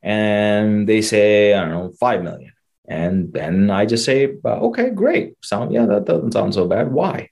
And 0.01 0.89
they 0.89 1.03
say, 1.03 1.53
I 1.53 1.62
don't 1.62 1.69
know, 1.69 1.91
5 1.99 2.23
million. 2.23 2.53
And 2.89 3.32
then 3.32 3.69
I 3.69 3.86
just 3.86 4.04
say, 4.04 4.34
okay, 4.43 4.89
great. 4.89 5.36
Sound, 5.43 5.71
yeah, 5.71 5.86
that 5.86 6.06
doesn't 6.06 6.32
sound 6.32 6.56
so 6.56 6.67
bad. 6.67 6.91
Why? 6.91 7.30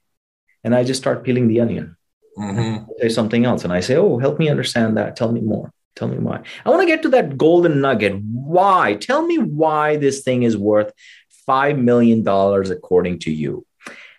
And 0.62 0.72
I 0.72 0.84
just 0.84 1.00
start 1.00 1.24
peeling 1.24 1.48
the 1.48 1.60
onion. 1.60 1.96
Mm-hmm. 2.38 2.84
Say 3.00 3.08
something 3.08 3.44
else. 3.44 3.64
And 3.64 3.72
I 3.72 3.80
say, 3.80 3.96
oh, 3.96 4.18
help 4.18 4.38
me 4.38 4.48
understand 4.48 4.96
that. 4.96 5.16
Tell 5.16 5.32
me 5.32 5.40
more. 5.40 5.72
Tell 5.96 6.06
me 6.06 6.18
why. 6.18 6.42
I 6.64 6.70
want 6.70 6.82
to 6.82 6.86
get 6.86 7.02
to 7.02 7.08
that 7.08 7.36
golden 7.36 7.80
nugget. 7.80 8.22
Why? 8.22 8.94
Tell 9.00 9.26
me 9.26 9.38
why 9.38 9.96
this 9.96 10.20
thing 10.20 10.44
is 10.44 10.56
worth 10.56 10.92
$5 11.48 11.76
million 11.76 12.20
according 12.26 13.18
to 13.20 13.32
you. 13.32 13.66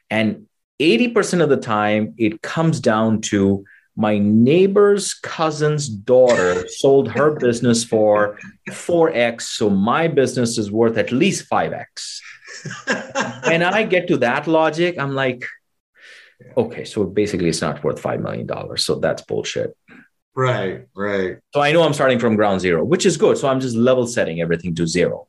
And 0.09 0.47
80% 0.81 1.41
of 1.41 1.47
the 1.47 1.55
time, 1.55 2.15
it 2.17 2.41
comes 2.41 2.81
down 2.81 3.21
to 3.21 3.63
my 3.99 4.17
neighbor's 4.17 5.13
cousin's 5.13 5.89
daughter 5.89 6.65
sold 6.69 7.11
her 7.11 7.31
business 7.31 7.83
for 7.83 8.39
4x 8.69 9.41
so 9.41 9.69
my 9.69 10.07
business 10.07 10.57
is 10.57 10.71
worth 10.71 10.97
at 10.97 11.11
least 11.11 11.49
5x 11.49 12.19
and 13.51 13.63
i 13.63 13.83
get 13.83 14.07
to 14.07 14.17
that 14.17 14.47
logic 14.47 14.97
i'm 14.97 15.13
like 15.13 15.43
okay 16.55 16.85
so 16.85 17.03
basically 17.03 17.49
it's 17.49 17.61
not 17.61 17.83
worth 17.83 17.99
5 17.99 18.21
million 18.21 18.47
dollars 18.47 18.85
so 18.85 18.95
that's 18.95 19.21
bullshit. 19.23 19.75
Right 20.35 20.87
right. 20.95 21.37
So 21.53 21.59
i 21.59 21.73
know 21.73 21.83
i'm 21.83 21.93
starting 21.93 22.19
from 22.19 22.37
ground 22.37 22.61
zero 22.61 22.85
which 22.85 23.05
is 23.05 23.17
good 23.17 23.37
so 23.37 23.49
i'm 23.49 23.59
just 23.59 23.75
level 23.75 24.07
setting 24.07 24.39
everything 24.39 24.73
to 24.75 24.87
zero 24.87 25.27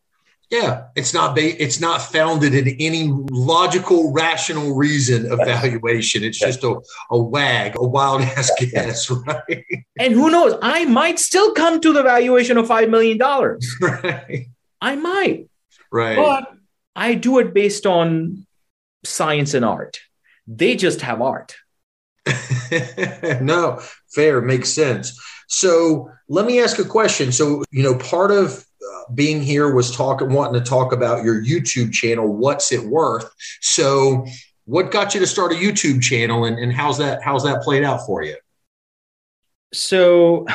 yeah, 0.51 0.87
it's 0.97 1.15
not 1.15 1.37
ba- 1.37 1.63
it's 1.63 1.81
not 1.81 2.03
founded 2.03 2.55
in 2.55 2.77
any 2.81 3.09
logical, 3.31 4.13
rational 4.13 4.75
reason 4.75 5.31
of 5.31 5.39
valuation. 5.39 6.25
It's 6.25 6.41
just 6.41 6.65
a, 6.65 6.75
a 7.11 7.19
wag, 7.19 7.77
a 7.77 7.87
wild 7.87 8.23
ass 8.23 8.51
guess, 8.59 9.09
right? 9.27 9.65
And 9.99 10.13
who 10.13 10.29
knows? 10.29 10.59
I 10.61 10.87
might 10.87 11.21
still 11.21 11.53
come 11.53 11.81
to 11.81 11.93
the 11.93 12.03
valuation 12.03 12.59
of 12.59 12.67
five 12.67 12.91
million 12.91 13.17
dollars. 13.17 13.67
Right. 13.81 14.47
I 14.81 14.97
might. 14.97 15.49
Right. 15.93 16.17
But 16.17 16.53
I 16.97 17.15
do 17.15 17.39
it 17.39 17.53
based 17.55 17.87
on 17.87 18.47
science 19.05 19.55
and 19.55 19.65
art. 19.65 20.01
They 20.47 20.75
just 20.75 21.03
have 21.03 21.21
art. 21.21 21.55
no, 23.41 23.81
fair, 24.09 24.41
makes 24.41 24.71
sense. 24.71 25.21
So 25.49 26.11
let 26.29 26.47
me 26.47 26.61
ask 26.61 26.79
a 26.79 26.85
question. 26.85 27.33
So, 27.33 27.65
you 27.71 27.83
know, 27.83 27.97
part 27.99 28.31
of 28.31 28.65
being 29.14 29.42
here 29.42 29.75
was 29.75 29.94
talking, 29.94 30.33
wanting 30.33 30.62
to 30.62 30.68
talk 30.68 30.92
about 30.92 31.25
your 31.25 31.42
YouTube 31.42 31.92
channel. 31.92 32.27
What's 32.27 32.73
it 32.73 32.85
worth? 32.85 33.33
So, 33.61 34.27
what 34.64 34.90
got 34.90 35.14
you 35.14 35.20
to 35.20 35.27
start 35.27 35.53
a 35.53 35.57
YouTube 35.57 36.03
channel, 36.03 36.44
and, 36.44 36.59
and 36.59 36.73
how's 36.73 36.99
that 36.99 37.23
how's 37.23 37.44
that 37.44 37.62
played 37.62 37.85
out 37.85 38.07
for 38.07 38.23
you? 38.23 38.37
So, 39.73 40.46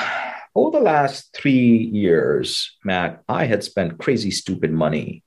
over 0.55 0.77
the 0.77 0.83
last 0.83 1.35
three 1.35 1.77
years, 1.77 2.77
Matt, 2.83 3.23
I 3.27 3.45
had 3.45 3.63
spent 3.63 3.99
crazy, 3.99 4.31
stupid 4.31 4.71
money 4.71 5.23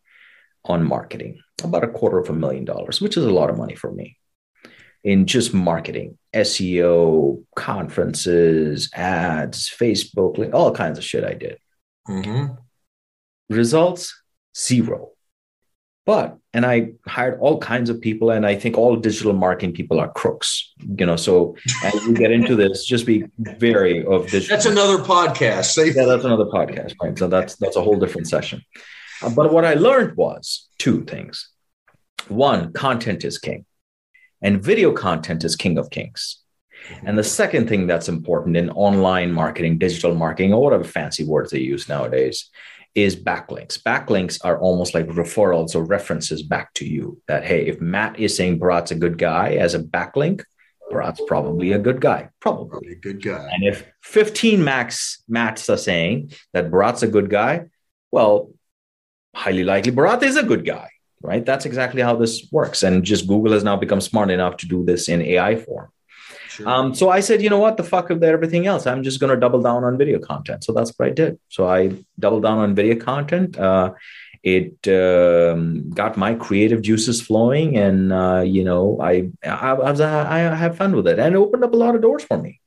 on 0.64 0.86
marketing, 0.86 1.40
about 1.62 1.84
a 1.84 1.88
quarter 1.88 2.18
of 2.18 2.28
a 2.28 2.32
million 2.32 2.64
dollars, 2.64 3.00
which 3.00 3.16
is 3.16 3.24
a 3.24 3.30
lot 3.30 3.50
of 3.50 3.58
money 3.58 3.74
for 3.74 3.90
me 3.90 4.18
in 5.04 5.26
just 5.26 5.54
marketing, 5.54 6.18
SEO, 6.34 7.44
conferences, 7.56 8.90
ads, 8.94 9.70
Facebook, 9.70 10.52
all 10.52 10.72
kinds 10.72 10.98
of 10.98 11.04
shit 11.04 11.24
I 11.24 11.34
did. 11.34 11.58
Mm-hmm. 12.08 12.54
Results 13.48 14.22
zero. 14.56 15.10
But, 16.06 16.38
and 16.54 16.64
I 16.64 16.92
hired 17.06 17.38
all 17.38 17.58
kinds 17.58 17.90
of 17.90 18.00
people, 18.00 18.30
and 18.30 18.46
I 18.46 18.54
think 18.54 18.78
all 18.78 18.96
digital 18.96 19.34
marketing 19.34 19.74
people 19.74 20.00
are 20.00 20.10
crooks, 20.10 20.72
you 20.98 21.04
know. 21.04 21.16
So 21.16 21.54
as 21.84 21.94
we 22.06 22.14
get 22.14 22.30
into 22.30 22.56
this, 22.56 22.86
just 22.86 23.04
be 23.04 23.26
very 23.38 24.06
of 24.06 24.26
digital. 24.30 24.56
That's 24.56 24.64
another 24.64 24.98
podcast. 24.98 25.66
Safe. 25.66 25.94
Yeah, 25.94 26.06
that's 26.06 26.24
another 26.24 26.46
podcast, 26.46 26.94
right? 27.02 27.18
So 27.18 27.28
that's 27.28 27.56
that's 27.56 27.76
a 27.76 27.82
whole 27.82 27.98
different 27.98 28.26
session. 28.26 28.62
Uh, 29.20 29.28
but 29.28 29.52
what 29.52 29.66
I 29.66 29.74
learned 29.74 30.16
was 30.16 30.68
two 30.78 31.04
things. 31.04 31.50
One, 32.28 32.72
content 32.72 33.22
is 33.22 33.36
king, 33.36 33.66
and 34.40 34.62
video 34.62 34.92
content 34.92 35.44
is 35.44 35.56
king 35.56 35.76
of 35.76 35.90
kings. 35.90 36.38
And 37.04 37.18
the 37.18 37.24
second 37.24 37.68
thing 37.68 37.86
that's 37.86 38.08
important 38.08 38.56
in 38.56 38.70
online 38.70 39.32
marketing, 39.32 39.76
digital 39.76 40.14
marketing, 40.14 40.54
or 40.54 40.62
whatever 40.62 40.84
fancy 40.84 41.24
words 41.24 41.50
they 41.50 41.58
use 41.60 41.86
nowadays, 41.86 42.48
is 43.02 43.16
backlinks. 43.16 43.80
Backlinks 43.80 44.38
are 44.44 44.58
almost 44.58 44.94
like 44.94 45.06
referrals 45.06 45.74
or 45.74 45.84
references 45.84 46.42
back 46.42 46.72
to 46.74 46.86
you 46.86 47.20
that, 47.28 47.44
hey, 47.44 47.66
if 47.66 47.80
Matt 47.80 48.18
is 48.18 48.36
saying 48.36 48.58
Bharat's 48.58 48.90
a 48.90 48.94
good 48.94 49.18
guy 49.18 49.54
as 49.54 49.74
a 49.74 49.78
backlink, 49.80 50.42
Bharat's 50.90 51.20
probably 51.26 51.72
a 51.72 51.78
good 51.78 52.00
guy. 52.00 52.30
Probably. 52.40 52.68
probably 52.68 52.92
a 52.92 52.96
good 52.96 53.22
guy. 53.22 53.48
And 53.52 53.64
if 53.64 53.86
15 54.02 54.62
max 54.62 55.22
Matts 55.28 55.68
are 55.68 55.76
saying 55.76 56.32
that 56.52 56.70
Bharat's 56.70 57.02
a 57.02 57.08
good 57.08 57.30
guy, 57.30 57.66
well, 58.10 58.50
highly 59.34 59.64
likely 59.64 59.92
Bharat 59.92 60.22
is 60.22 60.36
a 60.36 60.42
good 60.42 60.64
guy, 60.64 60.88
right? 61.22 61.44
That's 61.44 61.66
exactly 61.66 62.02
how 62.02 62.16
this 62.16 62.48
works. 62.50 62.82
And 62.82 63.04
just 63.04 63.28
Google 63.28 63.52
has 63.52 63.64
now 63.64 63.76
become 63.76 64.00
smart 64.00 64.30
enough 64.30 64.56
to 64.58 64.66
do 64.66 64.84
this 64.84 65.08
in 65.08 65.22
AI 65.22 65.56
form. 65.56 65.90
Sure. 66.58 66.68
Um, 66.68 66.92
so 66.92 67.08
I 67.08 67.20
said, 67.20 67.40
you 67.40 67.50
know 67.50 67.60
what, 67.60 67.76
the 67.76 67.84
fuck 67.84 68.10
of 68.10 68.20
everything 68.24 68.66
else. 68.66 68.84
I'm 68.84 69.04
just 69.04 69.20
going 69.20 69.30
to 69.30 69.38
double 69.38 69.62
down 69.62 69.84
on 69.84 69.96
video 69.96 70.18
content. 70.18 70.64
So 70.64 70.72
that's 70.72 70.92
what 70.96 71.06
I 71.06 71.12
did. 71.12 71.38
So 71.48 71.68
I 71.68 71.92
doubled 72.18 72.42
down 72.42 72.58
on 72.58 72.74
video 72.74 72.96
content. 72.96 73.56
Uh, 73.56 73.92
it 74.42 74.88
um, 74.88 75.88
got 75.90 76.16
my 76.16 76.34
creative 76.34 76.82
juices 76.82 77.20
flowing, 77.20 77.76
and 77.76 78.12
uh, 78.12 78.42
you 78.44 78.64
know, 78.64 78.98
I, 79.00 79.30
I, 79.44 79.70
I, 79.70 79.90
was, 79.90 80.00
I 80.00 80.38
have 80.38 80.76
fun 80.76 80.96
with 80.96 81.06
it, 81.06 81.20
and 81.20 81.34
it 81.34 81.38
opened 81.38 81.62
up 81.62 81.74
a 81.74 81.76
lot 81.76 81.94
of 81.94 82.02
doors 82.02 82.24
for 82.24 82.38
me. 82.38 82.60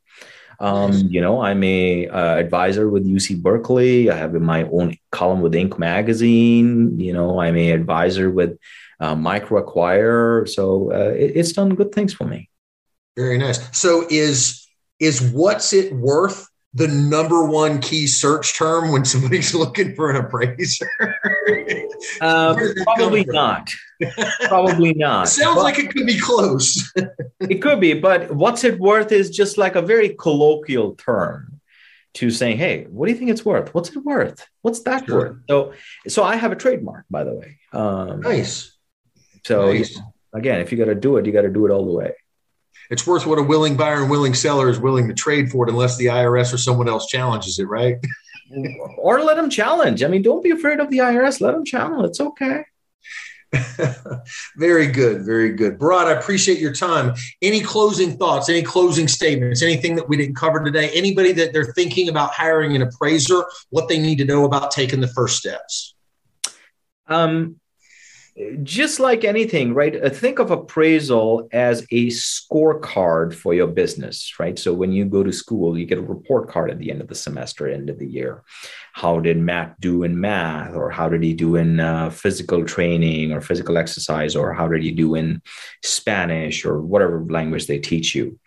Um, 0.62 0.92
nice. 0.92 1.04
You 1.04 1.20
know, 1.20 1.42
I'm 1.42 1.62
a 1.64 2.08
uh, 2.08 2.36
advisor 2.38 2.90
with 2.90 3.06
UC 3.06 3.42
Berkeley. 3.42 4.10
I 4.10 4.16
have 4.16 4.34
my 4.34 4.64
own 4.70 4.96
column 5.12 5.42
with 5.42 5.54
Inc. 5.54 5.78
magazine. 5.78 6.98
You 6.98 7.12
know, 7.12 7.42
I'm 7.42 7.58
a 7.58 7.72
advisor 7.72 8.30
with 8.30 8.58
uh, 9.02 9.16
Microacquire. 9.16 10.48
So 10.48 10.94
uh, 10.94 11.14
it, 11.14 11.34
it's 11.36 11.52
done 11.52 11.76
good 11.76 11.92
things 11.94 12.14
for 12.14 12.26
me. 12.26 12.51
Very 13.16 13.38
nice. 13.38 13.60
So 13.78 14.06
is 14.10 14.68
is 15.00 15.22
what's 15.22 15.74
it 15.74 15.94
worth 15.94 16.48
the 16.74 16.88
number 16.88 17.44
one 17.46 17.82
key 17.82 18.08
search 18.08 18.58
term 18.58 18.92
when 18.92 19.04
somebody's 19.04 19.54
looking 19.64 19.94
for 19.96 20.10
an 20.12 20.18
appraiser? 20.18 20.90
uh, 22.22 22.56
probably 22.84 23.26
not. 23.26 23.70
probably 24.48 24.94
not. 24.96 25.28
Sounds 25.28 25.56
but 25.56 25.64
like 25.64 25.80
it 25.80 25.94
could 25.94 26.06
be 26.06 26.20
close. 26.20 26.92
it 27.42 27.62
could 27.62 27.82
be, 27.82 27.94
but 27.94 28.32
what's 28.32 28.64
it 28.64 28.80
worth 28.80 29.12
is 29.12 29.30
just 29.30 29.58
like 29.58 29.76
a 29.76 29.82
very 29.82 30.10
colloquial 30.10 30.96
term 30.96 31.60
to 32.14 32.30
saying, 32.30 32.58
"Hey, 32.58 32.86
what 32.86 33.08
do 33.08 33.12
you 33.12 33.18
think 33.18 33.32
it's 33.32 33.46
worth? 33.46 33.74
What's 33.74 33.90
it 33.90 34.04
worth? 34.06 34.48
What's 34.62 34.82
that 34.84 35.06
sure. 35.06 35.18
worth?" 35.18 35.38
So, 35.50 35.74
so 36.08 36.24
I 36.24 36.38
have 36.38 36.54
a 36.54 36.56
trademark, 36.56 37.06
by 37.10 37.26
the 37.26 37.34
way. 37.34 37.58
Um, 37.74 38.22
nice. 38.22 38.78
So 39.46 39.74
nice. 39.74 40.00
again, 40.34 40.62
if 40.62 40.72
you 40.72 40.78
got 40.78 40.86
to 40.86 40.96
do 40.96 41.18
it, 41.18 41.26
you 41.26 41.34
got 41.34 41.42
to 41.42 41.50
do 41.50 41.66
it 41.66 41.72
all 41.72 41.86
the 41.86 41.92
way 41.92 42.14
it's 42.90 43.08
worth 43.08 43.26
what 43.26 43.40
a 43.40 43.44
willing 43.44 43.78
buyer 43.78 44.02
and 44.02 44.10
willing 44.10 44.34
seller 44.34 44.70
is 44.70 44.80
willing 44.80 45.08
to 45.08 45.14
trade 45.14 45.50
for 45.50 45.66
it 45.66 45.72
unless 45.72 45.98
the 45.98 46.08
IRS 46.08 46.54
or 46.54 46.58
someone 46.58 46.90
else 46.90 47.08
challenges 47.08 47.60
it, 47.60 47.66
right? 47.66 47.98
or 48.98 49.22
let 49.22 49.38
them 49.38 49.50
challenge. 49.50 50.04
I 50.04 50.08
mean, 50.08 50.22
don't 50.22 50.44
be 50.44 50.52
afraid 50.52 50.80
of 50.80 50.90
the 50.90 51.00
IRS. 51.00 51.42
Let 51.42 51.54
them 51.54 51.66
challenge. 51.66 52.10
It's 52.10 52.20
okay. 52.20 52.66
very 54.58 54.88
good. 54.88 55.26
Very 55.26 55.54
good. 55.54 55.78
Bharat, 55.78 56.06
I 56.06 56.14
appreciate 56.14 56.60
your 56.60 56.74
time. 56.74 57.14
Any 57.42 57.62
closing 57.62 58.18
thoughts, 58.18 58.50
any 58.50 58.62
closing 58.62 59.08
statements, 59.08 59.62
anything 59.62 59.96
that 59.96 60.08
we 60.08 60.18
didn't 60.18 60.36
cover 60.36 60.64
today? 60.64 60.90
Anybody 60.94 61.32
that 61.34 61.54
they're 61.54 61.74
thinking 61.74 62.10
about 62.10 62.32
hiring 62.32 62.76
an 62.76 62.82
appraiser, 62.82 63.44
what 63.70 63.90
they 63.90 64.00
need 64.00 64.18
to 64.18 64.26
know 64.26 64.46
about 64.46 64.72
taking 64.72 65.02
the 65.02 65.08
first 65.08 65.38
steps? 65.38 65.96
Um, 67.08 67.61
just 68.64 69.00
like 69.00 69.26
anything, 69.26 69.74
right? 69.74 70.02
Uh, 70.02 70.10
think 70.10 70.40
of 70.40 70.52
appraisal 70.52 71.50
as 71.52 71.82
a 71.92 72.08
scorecard 72.08 73.34
for 73.34 73.54
your 73.54 73.68
business, 73.68 74.40
right? 74.40 74.58
So 74.58 74.74
when 74.74 74.94
you 74.94 75.04
go 75.04 75.22
to 75.22 75.34
school, 75.34 75.78
you 75.78 75.86
get 75.86 75.98
a 75.98 76.02
report 76.02 76.50
card 76.50 76.72
at 76.72 76.80
the 76.80 76.92
end 76.92 77.02
of 77.02 77.10
the 77.10 77.16
semester, 77.16 77.68
end 77.68 77.90
of 77.90 78.00
the 78.00 78.08
year. 78.08 78.44
How 78.94 79.20
did 79.20 79.38
Matt 79.38 79.80
do 79.82 80.04
in 80.04 80.20
math, 80.20 80.76
or 80.76 80.90
how 80.90 81.10
did 81.10 81.24
he 81.24 81.34
do 81.34 81.58
in 81.58 81.82
uh, 81.82 82.10
physical 82.10 82.64
training 82.64 83.34
or 83.34 83.42
physical 83.42 83.78
exercise, 83.78 84.34
or 84.36 84.54
how 84.54 84.68
did 84.68 84.82
he 84.82 84.92
do 84.92 85.16
in 85.16 85.42
Spanish 85.84 86.64
or 86.64 86.82
whatever 86.82 87.26
language 87.26 87.68
they 87.68 87.80
teach 87.80 88.16
you? 88.16 88.40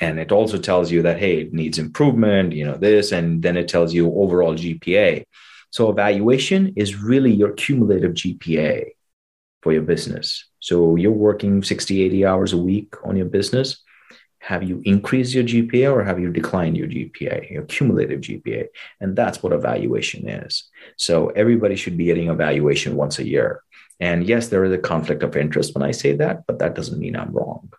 And 0.00 0.20
it 0.20 0.30
also 0.30 0.58
tells 0.58 0.92
you 0.92 1.02
that, 1.02 1.18
hey, 1.18 1.40
it 1.40 1.52
needs 1.52 1.78
improvement, 1.78 2.52
you 2.52 2.64
know, 2.64 2.76
this, 2.76 3.10
and 3.10 3.42
then 3.42 3.56
it 3.56 3.66
tells 3.66 3.92
you 3.92 4.12
overall 4.14 4.54
GPA. 4.54 5.24
So 5.70 5.90
evaluation 5.90 6.72
is 6.76 6.94
really 6.94 7.32
your 7.32 7.52
cumulative 7.52 8.12
GPA 8.12 8.93
for 9.64 9.72
your 9.72 9.82
business. 9.82 10.44
So 10.60 10.94
you're 10.94 11.10
working 11.10 11.62
60, 11.62 12.02
80 12.02 12.26
hours 12.26 12.52
a 12.52 12.58
week 12.58 12.94
on 13.02 13.16
your 13.16 13.26
business. 13.26 13.82
Have 14.40 14.62
you 14.62 14.82
increased 14.84 15.32
your 15.32 15.42
GPA 15.42 15.90
or 15.90 16.04
have 16.04 16.20
you 16.20 16.30
declined 16.30 16.76
your 16.76 16.86
GPA, 16.86 17.50
your 17.50 17.62
cumulative 17.62 18.20
GPA? 18.20 18.66
And 19.00 19.16
that's 19.16 19.42
what 19.42 19.54
evaluation 19.54 20.28
is. 20.28 20.68
So 20.98 21.28
everybody 21.30 21.76
should 21.76 21.96
be 21.96 22.04
getting 22.04 22.28
evaluation 22.28 22.94
once 22.94 23.18
a 23.18 23.26
year. 23.26 23.62
And 24.00 24.28
yes, 24.28 24.48
there 24.48 24.64
is 24.66 24.72
a 24.72 24.86
conflict 24.92 25.22
of 25.22 25.34
interest 25.34 25.74
when 25.74 25.82
I 25.82 25.92
say 25.92 26.14
that, 26.16 26.46
but 26.46 26.58
that 26.58 26.74
doesn't 26.74 27.00
mean 27.00 27.16
I'm 27.16 27.32
wrong. 27.32 27.72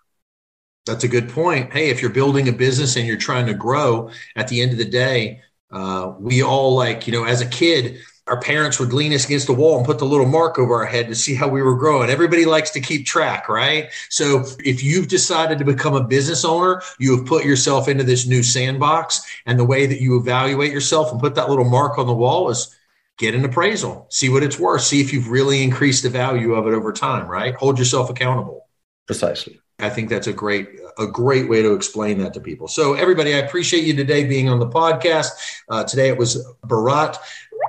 That's 0.87 1.03
a 1.03 1.07
good 1.15 1.29
point. 1.29 1.71
Hey, 1.71 1.91
if 1.91 2.01
you're 2.01 2.09
building 2.09 2.49
a 2.49 2.51
business 2.51 2.95
and 2.95 3.05
you're 3.05 3.17
trying 3.17 3.45
to 3.45 3.53
grow, 3.53 4.09
at 4.35 4.47
the 4.47 4.59
end 4.63 4.71
of 4.71 4.79
the 4.79 4.85
day, 4.85 5.41
uh, 5.71 6.13
we 6.19 6.41
all 6.41 6.75
like, 6.75 7.05
you 7.05 7.13
know, 7.13 7.25
as 7.25 7.41
a 7.41 7.47
kid, 7.47 7.99
our 8.27 8.39
parents 8.39 8.79
would 8.79 8.91
lean 8.91 9.13
us 9.13 9.25
against 9.25 9.45
the 9.45 9.53
wall 9.53 9.77
and 9.77 9.85
put 9.85 9.99
the 9.99 10.05
little 10.05 10.25
mark 10.25 10.57
over 10.57 10.75
our 10.75 10.85
head 10.85 11.07
to 11.07 11.15
see 11.15 11.35
how 11.35 11.47
we 11.47 11.61
were 11.61 11.75
growing. 11.75 12.09
Everybody 12.09 12.45
likes 12.45 12.71
to 12.71 12.81
keep 12.81 13.05
track, 13.05 13.47
right? 13.47 13.91
So 14.09 14.45
if 14.63 14.83
you've 14.83 15.07
decided 15.07 15.59
to 15.59 15.65
become 15.65 15.93
a 15.93 16.03
business 16.03 16.43
owner, 16.43 16.81
you 16.97 17.15
have 17.15 17.27
put 17.27 17.45
yourself 17.45 17.87
into 17.87 18.03
this 18.03 18.25
new 18.25 18.41
sandbox. 18.41 19.21
And 19.45 19.59
the 19.59 19.65
way 19.65 19.85
that 19.85 20.01
you 20.01 20.17
evaluate 20.17 20.71
yourself 20.71 21.11
and 21.11 21.21
put 21.21 21.35
that 21.35 21.49
little 21.49 21.69
mark 21.69 21.99
on 21.99 22.07
the 22.07 22.13
wall 22.13 22.49
is 22.49 22.75
get 23.17 23.35
an 23.35 23.45
appraisal, 23.45 24.07
see 24.09 24.29
what 24.29 24.43
it's 24.43 24.59
worth, 24.59 24.81
see 24.81 25.01
if 25.01 25.13
you've 25.13 25.29
really 25.29 25.63
increased 25.63 26.03
the 26.03 26.09
value 26.09 26.55
of 26.55 26.67
it 26.67 26.73
over 26.73 26.91
time, 26.91 27.27
right? 27.27 27.53
Hold 27.55 27.77
yourself 27.77 28.09
accountable. 28.09 28.67
Precisely. 29.05 29.61
I 29.79 29.89
think 29.89 30.09
that's 30.09 30.27
a 30.27 30.33
great 30.33 30.69
a 30.97 31.05
great 31.05 31.49
way 31.49 31.61
to 31.61 31.73
explain 31.73 32.17
that 32.19 32.33
to 32.33 32.39
people. 32.39 32.69
So 32.69 32.93
everybody, 32.93 33.35
I 33.35 33.39
appreciate 33.39 33.83
you 33.83 33.93
today 33.93 34.23
being 34.25 34.47
on 34.47 34.59
the 34.59 34.69
podcast. 34.69 35.31
Uh, 35.67 35.83
today 35.83 36.07
it 36.07 36.17
was 36.17 36.45
Bharat 36.65 37.17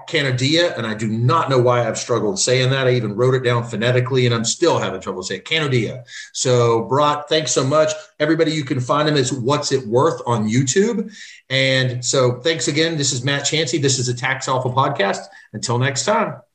Kanodia, 0.09 0.77
and 0.77 0.87
I 0.87 0.95
do 0.95 1.09
not 1.09 1.51
know 1.51 1.61
why 1.61 1.87
I've 1.87 1.99
struggled 1.99 2.38
saying 2.38 2.71
that. 2.71 2.87
I 2.87 2.92
even 2.92 3.14
wrote 3.14 3.35
it 3.35 3.45
down 3.45 3.64
phonetically, 3.64 4.27
and 4.27 4.35
I'm 4.35 4.45
still 4.45 4.79
having 4.79 5.01
trouble 5.01 5.23
saying 5.23 5.42
Canadia. 5.42 6.05
So, 6.33 6.88
Bharat, 6.90 7.29
thanks 7.29 7.53
so 7.53 7.64
much. 7.64 7.92
Everybody, 8.21 8.53
you 8.53 8.64
can 8.64 8.81
find 8.81 9.09
him 9.09 9.16
as 9.16 9.33
What's 9.33 9.73
It 9.73 9.87
Worth 9.87 10.21
on 10.27 10.49
YouTube. 10.49 11.14
And 11.51 12.05
so, 12.05 12.40
thanks 12.40 12.69
again. 12.69 12.97
This 12.97 13.12
is 13.12 13.25
Matt 13.25 13.45
Chancey. 13.45 13.79
This 13.79 13.99
is 13.99 14.09
a 14.09 14.14
Tax 14.14 14.49
Alpha 14.49 14.71
podcast. 14.71 15.25
Until 15.53 15.79
next 15.79 16.05
time. 16.05 16.45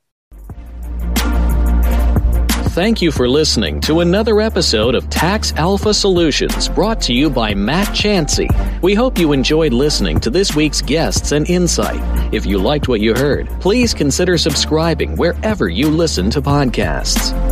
Thank 2.72 3.02
you 3.02 3.12
for 3.12 3.28
listening 3.28 3.82
to 3.82 4.00
another 4.00 4.40
episode 4.40 4.96
of 4.96 5.10
Tax 5.10 5.52
Alpha 5.58 5.94
Solutions 5.94 6.70
brought 6.70 7.02
to 7.02 7.14
you 7.14 7.30
by 7.30 7.54
Matt 7.54 7.94
Chancey. 7.94 8.48
We 8.82 8.94
hope 8.94 9.18
you 9.18 9.34
enjoyed 9.34 9.74
listening 9.74 10.22
to 10.22 10.30
this 10.30 10.56
week's 10.56 10.82
guests 10.82 11.34
and 11.34 11.50
insight. 11.50 12.00
If 12.34 12.46
you 12.46 12.60
liked 12.60 12.88
what 12.88 13.02
you 13.02 13.14
heard, 13.14 13.50
please 13.60 13.94
consider 13.94 14.38
subscribing 14.38 15.18
wherever 15.18 15.68
you 15.68 15.90
listen 15.90 16.30
to 16.30 16.42
podcasts. 16.42 17.51